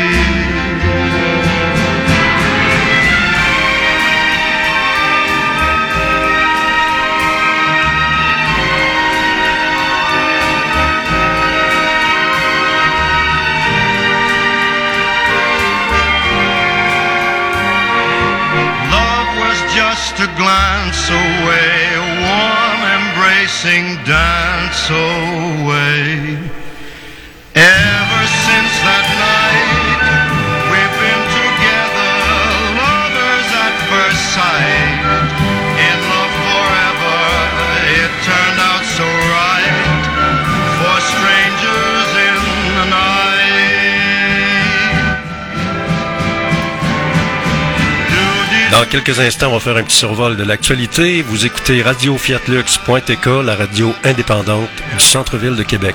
Just 19.91 20.19
a 20.21 20.27
glance 20.37 21.09
away, 21.09 21.73
a 21.95 22.07
warm 22.23 22.81
embracing 22.99 23.85
dance 24.07 24.89
away. 24.89 26.39
Ever 27.55 28.00
Dans 48.81 48.87
quelques 48.87 49.19
instants, 49.19 49.49
on 49.49 49.53
va 49.53 49.59
faire 49.59 49.77
un 49.77 49.83
petit 49.83 49.95
survol 49.95 50.35
de 50.35 50.43
l'actualité. 50.43 51.21
Vous 51.21 51.45
écoutez 51.45 51.83
Radio 51.83 52.17
Fiatlux.tk, 52.17 53.27
la 53.45 53.55
radio 53.55 53.93
indépendante 54.03 54.69
du 54.91 54.99
centre-ville 54.99 55.55
de 55.55 55.61
Québec. 55.61 55.93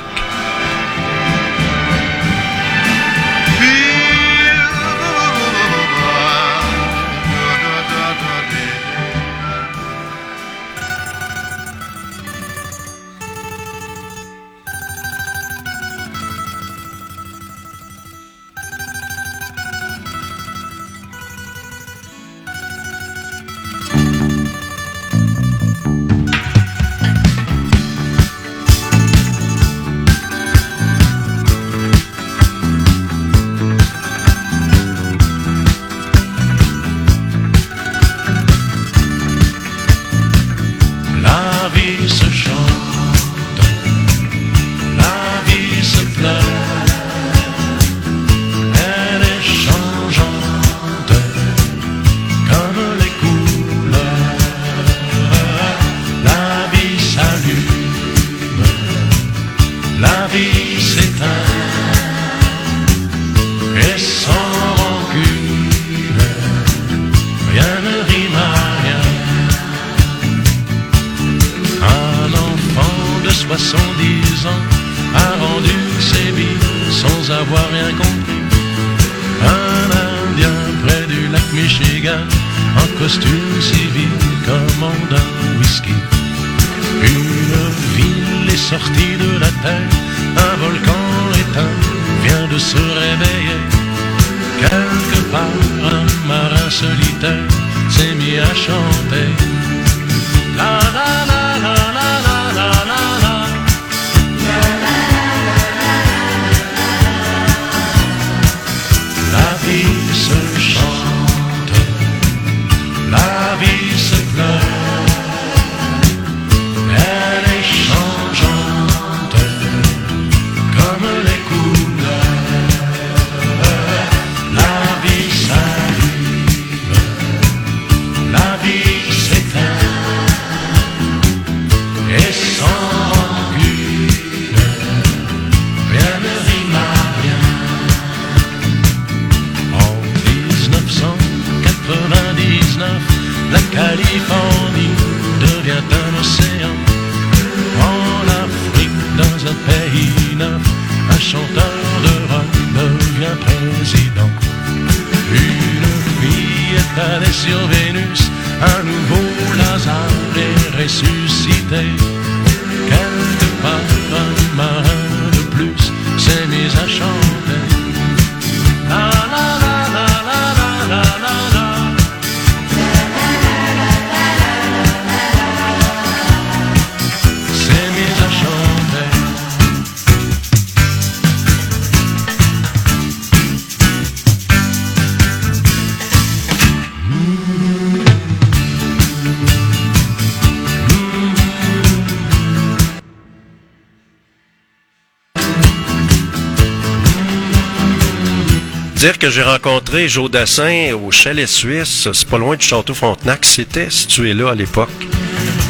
Dire 199.06 199.20
que 199.20 199.30
j'ai 199.30 199.44
rencontré 199.44 200.08
Joe 200.08 200.28
Dassin 200.28 200.92
au 200.94 201.12
chalet 201.12 201.46
suisse, 201.46 202.08
c'est 202.12 202.28
pas 202.28 202.38
loin 202.38 202.56
du 202.56 202.66
château 202.66 202.92
Frontenac, 202.92 203.44
c'était 203.44 203.88
situé 203.88 204.34
là 204.34 204.50
à 204.50 204.54
l'époque. 204.56 205.06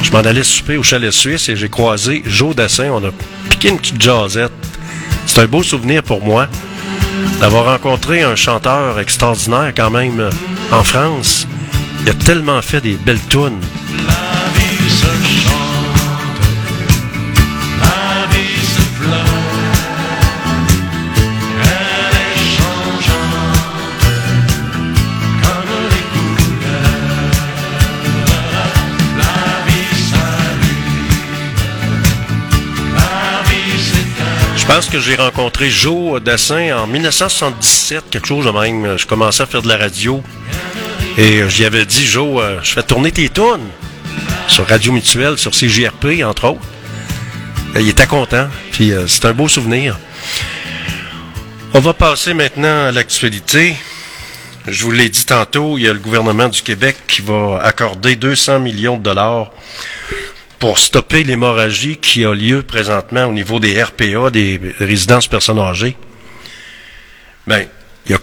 Je 0.03 0.11
m'en 0.11 0.21
allais 0.21 0.43
souper 0.43 0.79
au 0.79 0.83
chalet 0.83 1.13
suisse 1.13 1.51
et 1.51 1.55
j'ai 1.55 1.69
croisé 1.69 2.23
Joe 2.25 2.57
Dassin, 2.57 2.89
on 2.93 3.05
a 3.05 3.11
piqué 3.51 3.69
une 3.69 3.77
petite 3.79 4.01
jasette. 4.01 4.53
C'est 5.27 5.43
un 5.43 5.45
beau 5.45 5.63
souvenir 5.63 6.03
pour 6.03 6.25
moi 6.25 6.49
d'avoir 7.39 7.67
rencontré 7.67 8.23
un 8.23 8.37
chanteur 8.37 8.99
extraordinaire 8.99 9.75
quand 9.77 9.91
même 9.91 10.19
euh, 10.19 10.31
en 10.73 10.83
France. 10.83 11.47
Il 12.05 12.09
a 12.09 12.15
tellement 12.15 12.63
fait 12.63 12.81
des 12.81 12.95
belles 12.95 13.21
tunes. 13.29 13.61
Je 34.69 34.75
pense 34.75 34.87
que 34.89 34.99
j'ai 34.99 35.15
rencontré 35.15 35.71
Joe 35.71 36.21
Dassin 36.21 36.77
en 36.77 36.89
1977, 36.89 38.11
quelque 38.11 38.27
chose 38.27 38.47
de 38.47 38.51
même. 38.51 38.99
Je 38.99 39.07
commençais 39.07 39.45
à 39.45 39.47
faire 39.47 39.63
de 39.63 39.69
la 39.69 39.77
radio. 39.77 40.21
Et 41.17 41.43
euh, 41.43 41.49
j'y 41.49 41.65
avais 41.65 41.87
dit, 41.87 42.05
Joe, 42.05 42.43
euh, 42.43 42.59
je 42.65 42.73
fais 42.73 42.83
tourner 42.83 43.13
tes 43.13 43.29
tunes 43.29 43.69
sur 44.49 44.67
Radio 44.67 44.91
Mutuelle, 44.91 45.39
sur 45.39 45.53
CJRP, 45.53 46.25
entre 46.25 46.49
autres. 46.49 46.67
Euh, 47.77 47.81
Il 47.81 47.89
était 47.89 48.09
content, 48.09 48.49
puis 48.73 48.93
c'est 49.07 49.25
un 49.27 49.33
beau 49.33 49.47
souvenir. 49.47 50.01
On 51.73 51.79
va 51.79 51.95
passer 51.95 52.35
maintenant 52.35 52.87
à 52.87 52.91
l'actualité. 52.91 53.77
Je 54.67 54.83
vous 54.83 54.91
l'ai 54.91 55.09
dit 55.09 55.25
tantôt, 55.27 55.79
il 55.79 55.85
y 55.85 55.89
a 55.89 55.93
le 55.93 56.01
gouvernement 56.01 56.49
du 56.49 56.61
Québec 56.61 56.97
qui 57.07 57.23
va 57.23 57.61
accorder 57.63 58.17
200 58.17 58.59
millions 58.59 58.97
de 58.97 59.05
dollars 59.05 59.53
pour 60.59 60.79
stopper 60.79 61.23
l'hémorragie 61.25 61.97
qui 61.99 62.25
a 62.25 62.35
lieu 62.35 62.63
présentement 62.63 63.27
au 63.27 63.33
niveau 63.33 63.61
des 63.61 63.83
RPA, 63.83 64.31
des 64.31 64.61
résidences 64.79 65.27
personnes 65.29 65.59
âgées. 65.59 65.97
Ben, 67.47 67.67
ils 68.09 68.15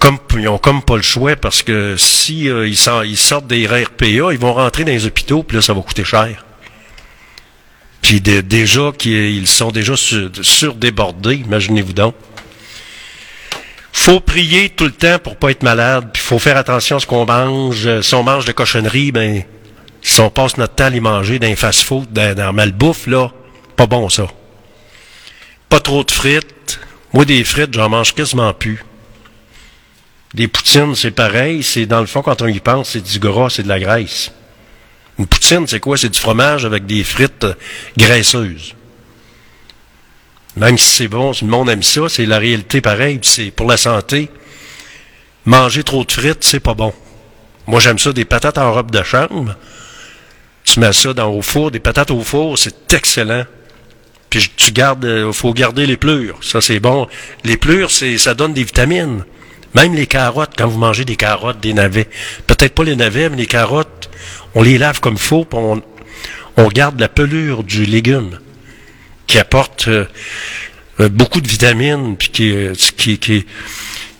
ont 0.50 0.58
comme 0.58 0.82
pas 0.82 0.96
le 0.96 1.02
choix 1.02 1.36
parce 1.36 1.62
que 1.62 1.96
si 1.98 2.50
euh, 2.50 2.68
ils, 2.68 2.78
sort- 2.78 3.06
ils 3.06 3.18
sortent 3.18 3.48
des 3.48 3.68
RPA, 3.68 4.32
ils 4.32 4.38
vont 4.40 4.54
rentrer 4.54 4.84
dans 4.84 4.92
les 4.92 5.06
hôpitaux, 5.06 5.44
puis 5.44 5.58
là, 5.58 5.62
ça 5.62 5.74
va 5.74 5.82
coûter 5.82 6.04
cher. 6.04 6.44
Puis 8.02 8.20
dé- 8.20 8.42
déjà 8.42 8.92
qu'ils 8.98 9.48
sont 9.48 9.72
déjà 9.72 9.96
sur- 9.96 10.30
surdébordés, 10.42 11.36
imaginez-vous 11.36 11.94
donc. 11.94 12.16
Faut 13.92 14.20
prier 14.20 14.70
tout 14.70 14.86
le 14.86 14.92
temps 14.92 15.20
pour 15.20 15.36
pas 15.38 15.52
être 15.52 15.64
malade, 15.64 16.10
puis 16.12 16.22
faut 16.22 16.40
faire 16.40 16.58
attention 16.58 16.98
à 16.98 17.00
ce 17.00 17.06
qu'on 17.06 17.26
mange. 17.26 17.86
Euh, 17.86 18.02
Si 18.02 18.16
on 18.16 18.24
mange 18.24 18.46
de 18.46 18.52
cochonneries, 18.52 19.12
ben 19.12 19.44
si 20.04 20.20
on 20.20 20.30
passe 20.30 20.58
notre 20.58 20.76
temps 20.76 20.86
à 20.86 20.90
les 20.90 21.00
manger 21.00 21.40
dans 21.40 21.48
les 21.48 21.56
fast-food, 21.56 22.12
dans, 22.12 22.54
malbouffe, 22.54 23.08
là, 23.08 23.32
pas 23.78 23.88
bon 23.88 24.10
ça. 24.10 24.28
Pas 25.70 25.80
trop 25.80 26.04
de 26.04 26.12
frites. 26.12 26.80
Moi, 27.14 27.26
des 27.26 27.44
frites, 27.44 27.74
j'en 27.74 27.90
mange 27.90 28.14
quasiment 28.14 28.54
plus. 28.54 28.84
Des 30.34 30.48
poutines, 30.48 30.94
c'est 30.96 31.12
pareil. 31.12 31.64
C'est 31.64 31.86
dans 31.86 32.02
le 32.02 32.06
fond, 32.06 32.22
quand 32.22 32.42
on 32.42 32.48
y 32.48 32.60
pense, 32.60 32.90
c'est 32.90 33.02
du 33.02 33.18
gras, 33.18 33.50
c'est 33.50 33.64
de 33.64 33.70
la 33.70 33.80
graisse. 33.80 34.32
Une 35.18 35.28
poutine, 35.28 35.68
c'est 35.68 35.80
quoi? 35.80 35.96
C'est 35.96 36.10
du 36.10 36.20
fromage 36.20 36.66
avec 36.66 36.86
des 36.86 37.04
frites 37.04 37.46
euh, 37.46 37.54
graisseuses. 37.98 38.74
Même 40.58 40.78
si 40.78 40.90
c'est 40.90 41.08
bon, 41.08 41.34
si 41.34 41.46
le 41.46 41.52
monde 41.52 41.70
aime 41.70 41.84
ça, 41.84 42.10
c'est 42.10 42.26
la 42.26 42.40
réalité 42.40 42.82
pareil, 42.82 43.20
puis 43.20 43.30
c'est 43.30 43.52
pour 43.52 43.68
la 43.68 43.78
santé. 43.78 44.30
Manger 45.46 45.84
trop 45.84 46.04
de 46.04 46.12
frites, 46.12 46.44
c'est 46.44 46.60
pas 46.60 46.74
bon. 46.74 46.94
Moi, 47.68 47.80
j'aime 47.80 48.00
ça, 48.00 48.12
des 48.12 48.26
patates 48.26 48.58
en 48.58 48.74
robe 48.74 48.92
de 48.92 49.04
chambre. 49.04 49.56
Tu 50.64 50.80
mets 50.80 50.94
ça 50.94 51.14
dans 51.14 51.30
au 51.32 51.42
four, 51.42 51.72
des 51.72 51.80
patates 51.80 52.12
au 52.12 52.22
four, 52.22 52.58
c'est 52.58 52.94
excellent. 52.94 53.46
Puis 54.30 54.52
tu 54.56 54.72
gardes, 54.72 55.04
il 55.06 55.34
faut 55.34 55.54
garder 55.54 55.86
les 55.86 55.98
plures. 55.98 56.38
Ça, 56.42 56.62
c'est 56.62 56.80
bon. 56.80 57.08
Les 57.44 57.58
plures, 57.58 57.92
c'est, 57.92 58.18
ça 58.18 58.34
donne 58.34 58.54
des 58.54 58.64
vitamines. 58.64 59.26
Même 59.76 59.96
les 59.96 60.08
carottes, 60.08 60.54
quand 60.58 60.68
vous 60.68 60.80
mangez 60.80 61.06
des 61.06 61.16
carottes, 61.16 61.60
des 61.60 61.74
navets. 61.74 62.08
Peut-être 62.48 62.74
pas 62.74 62.84
les 62.84 62.96
navets, 62.96 63.30
mais 63.30 63.38
les 63.38 63.48
carottes, 63.48 64.10
on 64.56 64.64
les 64.64 64.78
lave 64.78 65.00
comme 65.00 65.16
il 65.16 65.20
puis 65.20 65.46
on, 65.54 65.82
on 66.58 66.68
garde 66.68 67.00
la 67.00 67.10
pelure 67.10 67.64
du 67.64 67.86
légume 67.86 68.40
qui 69.28 69.40
apporte 69.40 69.88
euh, 69.88 70.06
euh, 71.00 71.10
beaucoup 71.10 71.42
de 71.42 71.48
vitamines, 71.48 72.16
puis 72.18 72.30
qui, 72.30 72.52
euh, 72.52 72.74
qui, 72.98 73.18
qui 73.18 73.46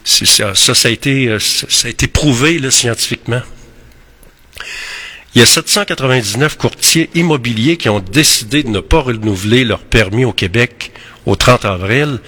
ça, 0.04 0.54
ça, 0.54 0.74
ça 0.74 0.88
a 0.88 0.90
été, 0.90 1.28
euh, 1.28 1.38
ça 1.38 1.86
a 1.86 1.90
été 1.90 2.08
prouvé 2.08 2.58
là, 2.58 2.70
scientifiquement. 2.70 3.40
Il 5.34 5.40
y 5.40 5.42
a 5.42 5.46
799 5.46 6.56
courtiers 6.56 7.10
immobiliers 7.14 7.76
qui 7.76 7.88
ont 7.88 8.00
décidé 8.00 8.62
de 8.62 8.68
ne 8.68 8.80
pas 8.80 9.00
renouveler 9.00 9.64
leur 9.64 9.80
permis 9.80 10.24
au 10.24 10.32
Québec 10.32 10.92
au 11.26 11.34
30 11.36 11.64
avril, 11.64 12.18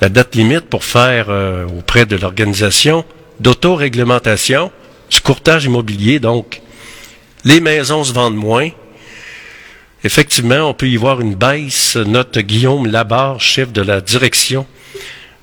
la 0.00 0.08
date 0.08 0.34
limite 0.34 0.66
pour 0.66 0.84
faire 0.84 1.26
euh, 1.28 1.66
auprès 1.66 2.06
de 2.06 2.16
l'organisation 2.16 3.04
d'autoréglementation 3.40 4.70
du 5.10 5.20
courtage 5.20 5.64
immobilier. 5.64 6.20
Donc, 6.20 6.62
les 7.44 7.60
maisons 7.60 8.04
se 8.04 8.12
vendent 8.12 8.36
moins, 8.36 8.70
Effectivement, 10.04 10.70
on 10.70 10.74
peut 10.74 10.88
y 10.88 10.96
voir 10.96 11.20
une 11.20 11.34
baisse, 11.34 11.96
note 11.96 12.38
Guillaume 12.38 12.86
Labarre, 12.86 13.40
chef 13.40 13.72
de 13.72 13.82
la 13.82 14.00
direction 14.00 14.64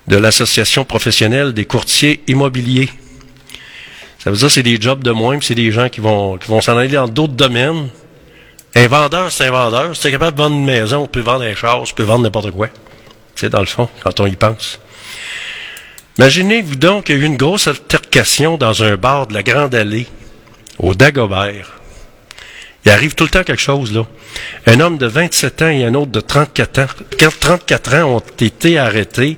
de 0.08 0.16
l'Association 0.16 0.86
professionnelle 0.86 1.54
des 1.54 1.66
courtiers 1.66 2.22
immobiliers. 2.28 2.90
Ça 4.26 4.32
veut 4.32 4.38
dire 4.38 4.48
que 4.48 4.54
c'est 4.54 4.64
des 4.64 4.82
jobs 4.82 5.04
de 5.04 5.12
moins, 5.12 5.38
puis 5.38 5.46
c'est 5.46 5.54
des 5.54 5.72
gens 5.72 5.88
qui 5.88 6.02
vont, 6.02 6.40
qui 6.40 6.48
vont 6.48 6.60
s'en 6.60 6.76
aller 6.76 6.96
dans 6.96 7.08
d'autres 7.08 7.34
domaines. 7.34 7.90
Un 8.74 8.88
vendeur, 8.88 9.32
c'est 9.32 9.46
un 9.46 9.52
vendeur. 9.52 9.96
Si 9.96 10.02
tu 10.02 10.08
es 10.08 10.12
capable 10.14 10.36
de 10.36 10.42
vendre 10.42 10.56
une 10.56 10.66
maison, 10.66 11.04
tu 11.04 11.10
peux 11.10 11.20
vendre 11.20 11.44
un 11.44 11.54
char, 11.54 11.84
tu 11.84 11.94
peux 11.94 12.02
vendre 12.02 12.24
n'importe 12.24 12.50
quoi. 12.50 12.70
C'est 13.36 13.52
dans 13.52 13.60
le 13.60 13.68
fond, 13.68 13.88
quand 14.04 14.20
on 14.20 14.26
y 14.26 14.36
pense. 14.36 14.80
Imaginez-vous 16.18 16.76
donc 16.76 17.04
qu'il 17.04 17.18
y 17.18 17.20
a 17.20 17.22
eu 17.22 17.26
une 17.26 17.38
grosse 17.38 17.68
altercation 17.68 18.58
dans 18.58 18.82
un 18.82 18.96
bar 18.96 19.28
de 19.28 19.36
la 19.36 19.44
Grande 19.44 19.76
Allée, 19.76 20.08
au 20.80 20.96
Dagobert. 20.96 21.74
Il 22.84 22.90
arrive 22.90 23.14
tout 23.14 23.26
le 23.26 23.30
temps 23.30 23.44
quelque 23.44 23.62
chose, 23.62 23.94
là. 23.94 24.08
Un 24.66 24.80
homme 24.80 24.98
de 24.98 25.06
27 25.06 25.62
ans 25.62 25.70
et 25.70 25.86
un 25.86 25.94
autre 25.94 26.12
de 26.12 26.20
34 26.20 26.80
ans, 26.80 26.88
34 27.40 27.94
ans 27.94 28.16
ont 28.16 28.24
été 28.40 28.80
arrêtés. 28.80 29.38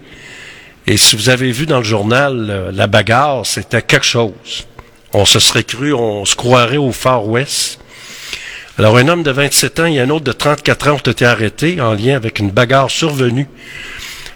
Et 0.85 0.95
si 0.95 1.18
vous 1.18 1.27
avez 1.27 1.51
vu 1.51 1.65
dans 1.65 1.80
le 1.80 1.84
journal, 1.84 2.47
euh, 2.49 2.72
la 2.72 2.88
bagarre, 2.88 3.45
c'était 3.45 3.81
quelque 3.81 4.05
chose. 4.05 4.65
On 5.19 5.26
se 5.26 5.39
serait 5.39 5.64
cru, 5.64 5.94
on 5.94 6.26
se 6.26 6.35
croirait 6.35 6.77
au 6.77 6.91
Far 6.91 7.27
West. 7.27 7.80
Alors, 8.77 8.98
un 8.98 9.07
homme 9.07 9.23
de 9.23 9.31
27 9.31 9.80
ans 9.80 9.88
et 9.88 9.99
un 9.99 10.11
autre 10.11 10.26
de 10.26 10.31
34 10.31 10.89
ans 10.89 10.94
ont 10.94 11.11
été 11.11 11.26
arrêtés 11.26 11.81
en 11.81 11.95
lien 11.95 12.15
avec 12.15 12.38
une 12.38 12.52
bagarre 12.52 12.91
survenue 12.91 13.48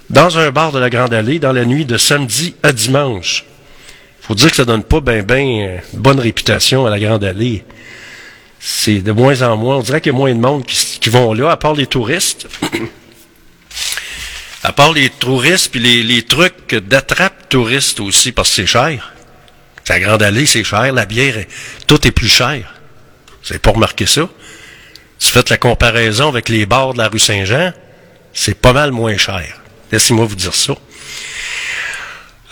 dans 0.10 0.40
un 0.40 0.49
bar 0.49 0.72
de 0.72 0.80
la 0.80 0.90
Grande 0.90 1.14
Allée 1.14 1.38
dans 1.38 1.52
la 1.52 1.66
nuit 1.66 1.86
de 1.86 1.98
samedi 1.98 2.56
à 2.64 2.74
dimanche. 2.74 3.45
Faut 4.22 4.34
dire 4.34 4.49
que 4.49 4.56
ça 4.56 4.66
donne 4.66 4.82
pas 4.82 5.02
ben 5.02 5.24
ben 5.24 5.82
bonne 5.94 6.20
réputation 6.20 6.88
à 6.88 6.90
la 6.90 6.99
Grande 6.99 7.26
Allée. 7.26 7.64
C'est 8.60 9.02
de 9.02 9.12
moins 9.12 9.44
en 9.44 9.58
moins. 9.58 9.78
On 9.78 9.84
dirait 9.84 10.02
qu'il 10.02 10.14
y 10.14 10.16
a 10.16 10.18
moins 10.18 10.34
de 10.34 10.40
monde 10.40 10.66
qui, 10.66 10.98
qui 10.99 11.10
vont 11.12 11.36
là, 11.36 11.52
à 11.52 11.58
part 11.58 11.76
les 11.76 11.86
touristes. 11.86 12.48
à 14.64 14.74
part 14.74 14.94
les 14.94 15.12
touristes 15.12 15.70
puis 15.72 15.80
les, 15.80 16.02
les 16.02 16.24
trucs 16.24 16.74
d'attrape 16.74 17.49
touristes 17.49 17.99
aussi, 17.99 18.32
parce 18.32 18.49
que 18.49 18.56
c'est 18.56 18.66
cher. 18.66 19.14
La 19.92 20.00
Grande 20.00 20.24
Allée, 20.24 20.46
c'est 20.46 20.64
cher. 20.64 20.94
La 20.94 21.06
bière, 21.06 21.36
tout 21.86 22.08
est 22.08 22.12
plus 22.12 22.30
cher. 22.30 22.76
Vous 23.28 23.50
n'avez 23.50 23.60
pas 23.60 23.72
remarqué 23.72 24.06
ça? 24.06 24.22
Si 25.20 25.28
vous 25.28 25.34
faites 25.34 25.50
la 25.50 25.58
comparaison 25.58 26.30
avec 26.30 26.48
les 26.48 26.66
bars 26.66 26.94
de 26.94 27.00
la 27.00 27.10
rue 27.10 27.20
Saint-Jean, 27.20 27.74
c'est 28.34 28.54
pas 28.54 28.72
mal 28.72 28.94
moins 28.94 29.18
cher. 29.18 29.60
Laissez-moi 29.92 30.24
vous 30.28 30.38
dire 30.38 30.56
ça. 30.56 30.76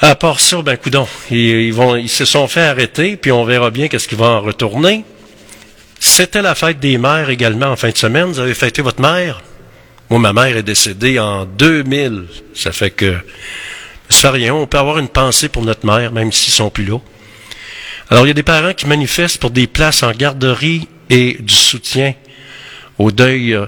À 0.02 0.16
part 0.16 0.42
ça, 0.42 0.62
ben 0.62 0.76
coudon, 0.76 1.08
ils, 1.32 2.10
se 2.10 2.26
sont 2.26 2.50
fait 2.50 2.64
arrêter, 2.64 3.16
puis 3.16 3.32
on 3.32 3.46
verra 3.46 3.72
bien 3.72 3.88
qu'est-ce 3.88 4.10
qu'ils 4.10 4.18
vont 4.18 4.26
en 4.26 4.42
retourner. 4.42 5.06
C'était 5.98 6.42
la 6.42 6.56
fête 6.56 6.82
des 6.82 6.98
mères 6.98 7.30
également 7.30 7.68
en 7.68 7.78
fin 7.78 7.92
de 7.92 7.98
semaine. 7.98 8.26
Vous 8.26 8.40
avez 8.40 8.54
fêté 8.54 8.82
votre 8.82 9.02
mère? 9.02 9.42
Moi, 10.10 10.20
ma 10.20 10.34
mère 10.34 10.58
est 10.58 10.64
décédée 10.64 11.20
en 11.20 11.46
2000. 11.46 12.26
Ça 12.54 12.74
fait 12.74 12.92
que, 12.92 13.16
ça 14.10 14.30
rien. 14.30 14.54
On 14.54 14.68
peut 14.68 14.78
avoir 14.78 14.98
une 14.98 15.08
pensée 15.08 15.48
pour 15.48 15.64
notre 15.64 15.86
mère, 15.86 16.12
même 16.12 16.34
s'ils 16.34 16.52
sont 16.52 16.70
plus 16.70 16.84
là. 16.84 16.98
Alors, 18.12 18.26
il 18.26 18.30
y 18.30 18.32
a 18.32 18.34
des 18.36 18.44
parents 18.44 18.74
qui 18.74 18.88
manifestent 18.88 19.38
pour 19.38 19.52
des 19.52 19.68
places 19.68 20.02
en 20.02 20.12
garderie 20.12 20.88
et 21.12 21.38
du 21.40 21.54
soutien 21.54 22.16
au 22.98 23.12
deuil 23.12 23.54
euh, 23.54 23.68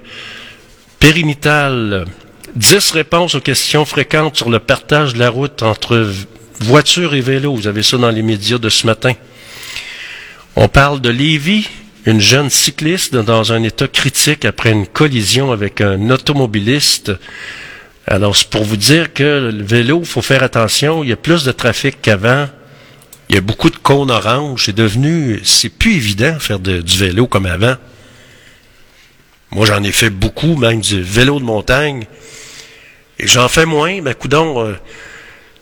périnatal. 1.00 2.06
Dix 2.56 2.92
réponses 2.92 3.36
aux 3.36 3.40
questions 3.40 3.86
fréquentes 3.86 4.36
sur 4.36 4.50
le 4.50 4.58
partage 4.58 5.14
de 5.14 5.20
la 5.20 5.30
route 5.30 5.62
entre 5.62 6.12
voiture 6.60 7.14
et 7.14 7.22
vélo. 7.22 7.54
Vous 7.54 7.68
avez 7.68 7.84
ça 7.84 7.98
dans 7.98 8.10
les 8.10 8.24
médias 8.24 8.58
de 8.58 8.70
ce 8.70 8.88
matin. 8.88 9.14
On 10.56 10.68
parle 10.68 11.02
de 11.02 11.10
Lévi, 11.10 11.70
une 12.06 12.20
jeune 12.20 12.50
cycliste 12.50 13.16
dans 13.16 13.54
un 13.54 13.62
état 13.62 13.88
critique 13.88 14.44
après 14.44 14.72
une 14.72 14.88
collision 14.88 15.52
avec 15.52 15.82
un 15.82 16.10
automobiliste. 16.10 17.12
Alors, 18.08 18.36
c'est 18.36 18.50
pour 18.50 18.64
vous 18.64 18.76
dire 18.76 19.14
que 19.14 19.52
le 19.54 19.64
vélo, 19.64 20.00
il 20.02 20.08
faut 20.08 20.24
faire 20.24 20.42
attention. 20.42 21.04
Il 21.04 21.12
y 21.12 21.14
a 21.14 21.18
plus 21.18 21.44
de 21.44 21.52
trafic 21.52 22.02
qu'avant. 22.02 22.48
Il 23.32 23.36
y 23.36 23.38
a 23.38 23.42
beaucoup 23.42 23.70
de 23.70 23.78
cônes 23.78 24.12
oranges. 24.12 24.66
C'est 24.66 24.76
devenu, 24.76 25.40
c'est 25.46 25.70
plus 25.70 25.94
évident 25.94 26.34
de 26.34 26.40
faire 26.40 26.60
du 26.60 26.98
vélo 26.98 27.28
comme 27.28 27.46
avant. 27.46 27.76
Moi, 29.52 29.66
j'en 29.66 29.82
ai 29.84 29.94
fait 29.94 30.10
beaucoup, 30.10 30.58
même 30.58 30.82
du 30.82 31.02
vélo 31.02 31.40
de 31.40 31.46
montagne. 31.46 32.08
Et 33.20 33.28
j'en 33.28 33.48
fais 33.48 33.66
moins, 33.66 34.02
ben, 34.02 34.14
coudon, 34.14 34.66
euh, 34.66 34.74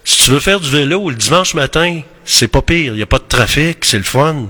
si 0.03 0.23
tu 0.23 0.31
veux 0.31 0.39
faire 0.39 0.59
du 0.59 0.67
vélo 0.67 1.11
le 1.11 1.15
dimanche 1.15 1.53
matin, 1.53 2.01
c'est 2.25 2.47
pas 2.47 2.63
pire. 2.63 2.93
Il 2.93 2.97
n'y 2.97 3.03
a 3.03 3.05
pas 3.05 3.19
de 3.19 3.27
trafic, 3.29 3.85
c'est 3.85 3.99
le 3.99 4.03
fun. 4.03 4.47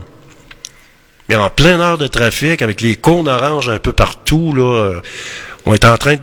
Mais 1.28 1.36
en 1.36 1.50
pleine 1.50 1.82
heure 1.82 1.98
de 1.98 2.08
trafic, 2.08 2.62
avec 2.62 2.80
les 2.80 2.96
cônes 2.96 3.28
oranges 3.28 3.68
un 3.68 3.80
peu 3.80 3.92
partout, 3.92 4.54
là, 4.54 4.62
euh, 4.62 5.02
on 5.66 5.74
est 5.74 5.84
en 5.84 5.98
train 5.98 6.16
de 6.16 6.22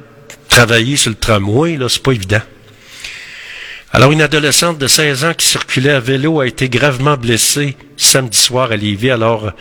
travailler 0.49 0.97
sur 0.97 1.11
le 1.11 1.17
tramway, 1.17 1.77
là, 1.77 1.91
c'est 1.91 2.03
pas 2.03 2.13
évident. 2.13 2.41
Alors, 3.93 4.13
une 4.13 4.21
adolescente 4.21 4.79
de 4.79 4.87
16 4.87 5.25
ans 5.25 5.35
qui 5.35 5.47
circulait 5.47 5.93
à 5.93 6.01
vélo 6.01 6.41
a 6.41 6.47
été 6.47 6.69
gravement 6.69 7.17
blessée 7.17 7.77
samedi 7.97 8.37
soir 8.37 8.73
à 8.73 8.77
Lévis 8.77 9.11
alors 9.11 9.53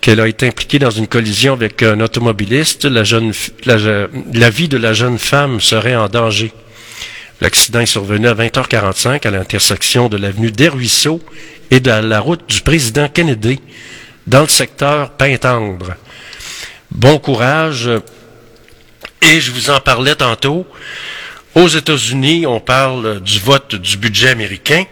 qu'elle 0.00 0.20
a 0.20 0.26
été 0.26 0.48
impliquée 0.48 0.80
dans 0.80 0.90
une 0.90 1.06
collision 1.06 1.52
avec 1.52 1.82
un 1.82 2.00
automobiliste. 2.00 2.84
La, 2.84 4.50
vie 4.50 4.68
de 4.68 4.76
la 4.76 4.92
jeune 4.92 5.18
femme 5.18 5.60
serait 5.60 5.94
en 5.94 6.08
danger. 6.08 6.52
L'accident 7.40 7.80
est 7.80 7.86
survenu 7.86 8.26
à 8.26 8.34
20h45 8.34 9.26
à 9.26 9.30
l'intersection 9.30 10.08
de 10.08 10.16
l'avenue 10.16 10.50
des 10.50 10.68
Ruisseaux 10.68 11.20
et 11.70 11.78
de 11.78 11.90
la 11.90 12.20
route 12.20 12.48
du 12.48 12.60
président 12.62 13.08
Kennedy 13.08 13.60
dans 14.26 14.42
le 14.42 14.48
secteur 14.48 15.10
Pintendre. 15.10 15.94
Bon 16.90 17.18
courage. 17.18 17.88
Et 19.22 19.40
je 19.40 19.52
vous 19.52 19.70
en 19.70 19.78
parlais 19.78 20.16
tantôt. 20.16 20.66
Aux 21.54 21.68
États-Unis, 21.68 22.46
on 22.46 22.60
parle 22.60 23.20
du 23.20 23.38
vote 23.38 23.74
du 23.74 23.98
budget 23.98 24.30
américain. 24.30 24.84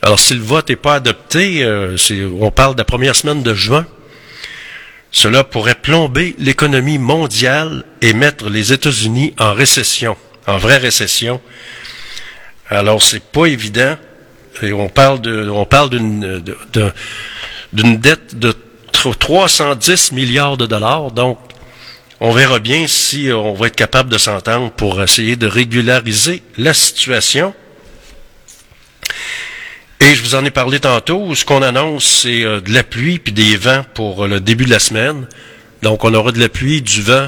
Alors, 0.00 0.18
si 0.18 0.34
le 0.34 0.40
vote 0.40 0.70
n'est 0.70 0.76
pas 0.76 0.94
adopté, 0.94 1.62
euh, 1.62 1.96
on 2.40 2.50
parle 2.50 2.74
de 2.74 2.80
la 2.80 2.84
première 2.84 3.14
semaine 3.14 3.42
de 3.42 3.54
juin. 3.54 3.86
Cela 5.10 5.44
pourrait 5.44 5.74
plomber 5.74 6.34
l'économie 6.38 6.96
mondiale 6.98 7.84
et 8.00 8.14
mettre 8.14 8.48
les 8.48 8.72
États-Unis 8.72 9.34
en 9.38 9.52
récession, 9.52 10.16
en 10.46 10.56
vraie 10.56 10.78
récession. 10.78 11.40
Alors, 12.70 13.02
c'est 13.02 13.22
pas 13.22 13.44
évident. 13.46 13.96
Et 14.62 14.72
on 14.72 14.88
parle 14.88 15.20
de, 15.20 15.50
on 15.50 15.66
parle 15.66 15.90
d'une, 15.90 16.42
d'une 17.72 17.96
dette 17.98 18.38
de 18.38 18.54
tr- 18.92 19.16
310 19.16 20.12
milliards 20.12 20.56
de 20.56 20.64
dollars. 20.64 21.10
Donc, 21.10 21.38
on 22.24 22.30
verra 22.30 22.60
bien 22.60 22.86
si 22.86 23.28
euh, 23.28 23.36
on 23.36 23.52
va 23.52 23.66
être 23.66 23.74
capable 23.74 24.08
de 24.08 24.16
s'entendre 24.16 24.70
pour 24.70 25.02
essayer 25.02 25.34
de 25.34 25.48
régulariser 25.48 26.40
la 26.56 26.72
situation. 26.72 27.52
Et 29.98 30.14
je 30.14 30.22
vous 30.22 30.36
en 30.36 30.44
ai 30.44 30.52
parlé 30.52 30.78
tantôt. 30.78 31.34
Ce 31.34 31.44
qu'on 31.44 31.62
annonce, 31.62 32.04
c'est 32.04 32.44
euh, 32.44 32.60
de 32.60 32.72
la 32.72 32.84
pluie 32.84 33.18
puis 33.18 33.32
des 33.32 33.56
vents 33.56 33.84
pour 33.94 34.22
euh, 34.24 34.28
le 34.28 34.38
début 34.38 34.66
de 34.66 34.70
la 34.70 34.78
semaine. 34.78 35.26
Donc, 35.82 36.04
on 36.04 36.14
aura 36.14 36.30
de 36.30 36.38
la 36.38 36.48
pluie, 36.48 36.80
du 36.80 37.02
vent 37.02 37.26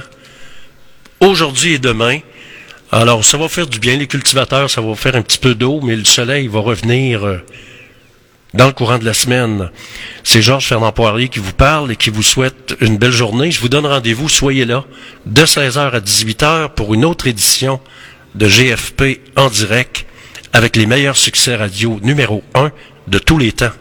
aujourd'hui 1.18 1.72
et 1.72 1.78
demain. 1.80 2.20
Alors, 2.92 3.24
ça 3.24 3.36
va 3.36 3.48
faire 3.48 3.66
du 3.66 3.80
bien. 3.80 3.96
Les 3.96 4.06
cultivateurs, 4.06 4.70
ça 4.70 4.80
va 4.80 4.94
faire 4.94 5.16
un 5.16 5.22
petit 5.22 5.38
peu 5.38 5.56
d'eau, 5.56 5.80
mais 5.82 5.96
le 5.96 6.04
soleil 6.04 6.46
va 6.46 6.60
revenir 6.60 7.42
dans 8.54 8.66
le 8.66 8.72
courant 8.72 8.98
de 8.98 9.04
la 9.04 9.12
semaine. 9.12 9.70
C'est 10.22 10.40
Georges 10.40 10.66
Fernand 10.66 10.92
Poirier 10.92 11.28
qui 11.28 11.40
vous 11.40 11.52
parle 11.52 11.92
et 11.92 11.96
qui 11.96 12.10
vous 12.10 12.22
souhaite 12.22 12.76
une 12.80 12.96
belle 12.96 13.12
journée. 13.12 13.50
Je 13.50 13.60
vous 13.60 13.68
donne 13.68 13.86
rendez-vous, 13.86 14.28
soyez 14.28 14.64
là, 14.64 14.84
de 15.26 15.42
16h 15.42 15.90
à 15.90 16.00
18h 16.00 16.70
pour 16.70 16.94
une 16.94 17.04
autre 17.04 17.26
édition 17.26 17.80
de 18.34 18.48
GFP 18.48 19.20
en 19.36 19.50
direct 19.50 20.06
avec 20.52 20.76
les 20.76 20.86
meilleurs 20.86 21.16
succès 21.16 21.56
radio 21.56 21.98
numéro 22.02 22.42
1 22.54 22.70
de 23.08 23.18
tous 23.18 23.38
les 23.38 23.52
temps. 23.52 23.72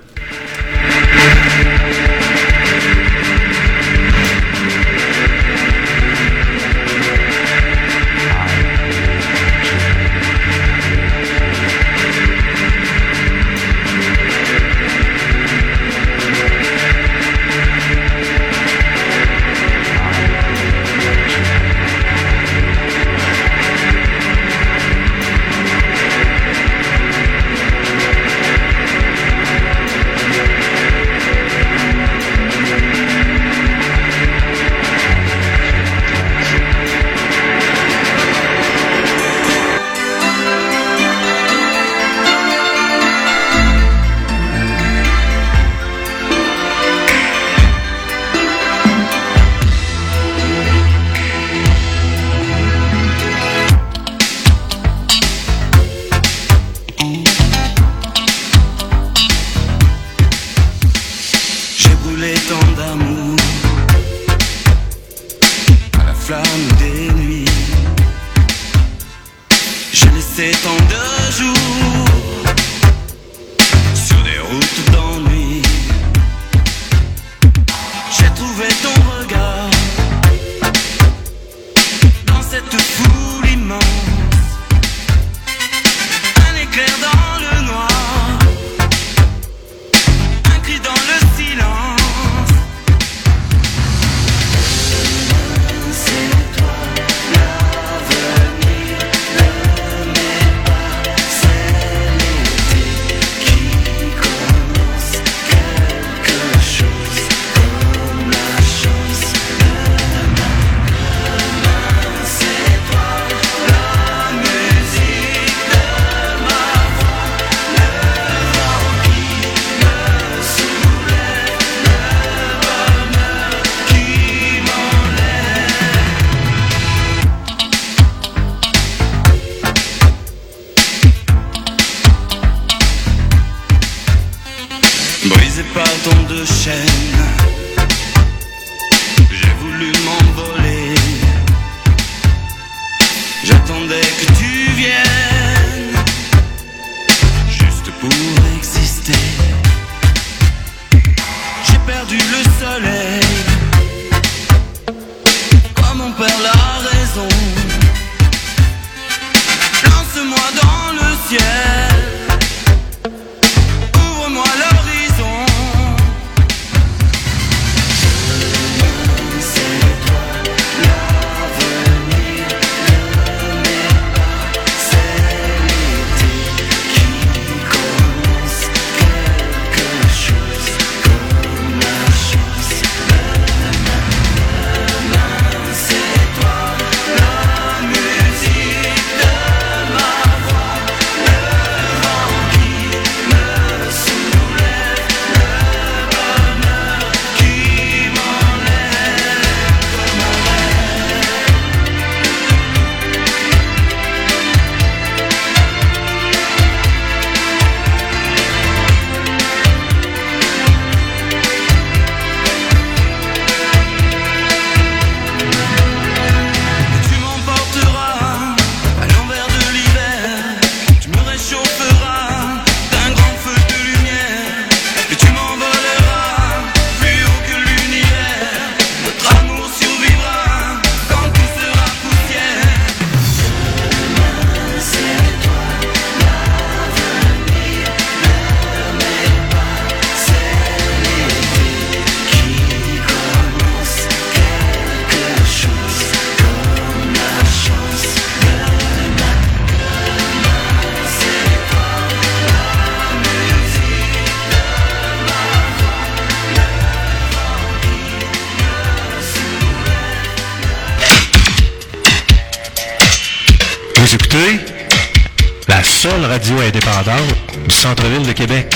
du 267.67 267.75
centre-ville 267.75 268.25
de 268.25 268.31
Québec. 268.31 268.73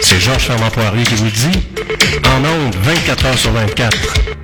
C'est 0.00 0.18
Georges 0.18 0.46
Fermant-Poirier 0.46 1.04
qui 1.04 1.14
vous 1.14 1.26
le 1.26 1.30
dit. 1.30 1.62
En 2.24 2.38
ondes, 2.38 2.74
24 2.82 3.26
heures 3.26 3.38
sur 3.38 3.52
24. 3.52 4.35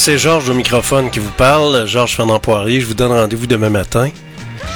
C'est 0.00 0.16
Georges 0.18 0.48
au 0.48 0.54
microphone 0.54 1.10
qui 1.10 1.18
vous 1.18 1.30
parle. 1.32 1.86
Georges 1.86 2.16
Fernand 2.16 2.38
Poirier. 2.38 2.80
Je 2.80 2.86
vous 2.86 2.94
donne 2.94 3.12
rendez-vous 3.12 3.46
demain 3.46 3.68
matin. 3.68 4.08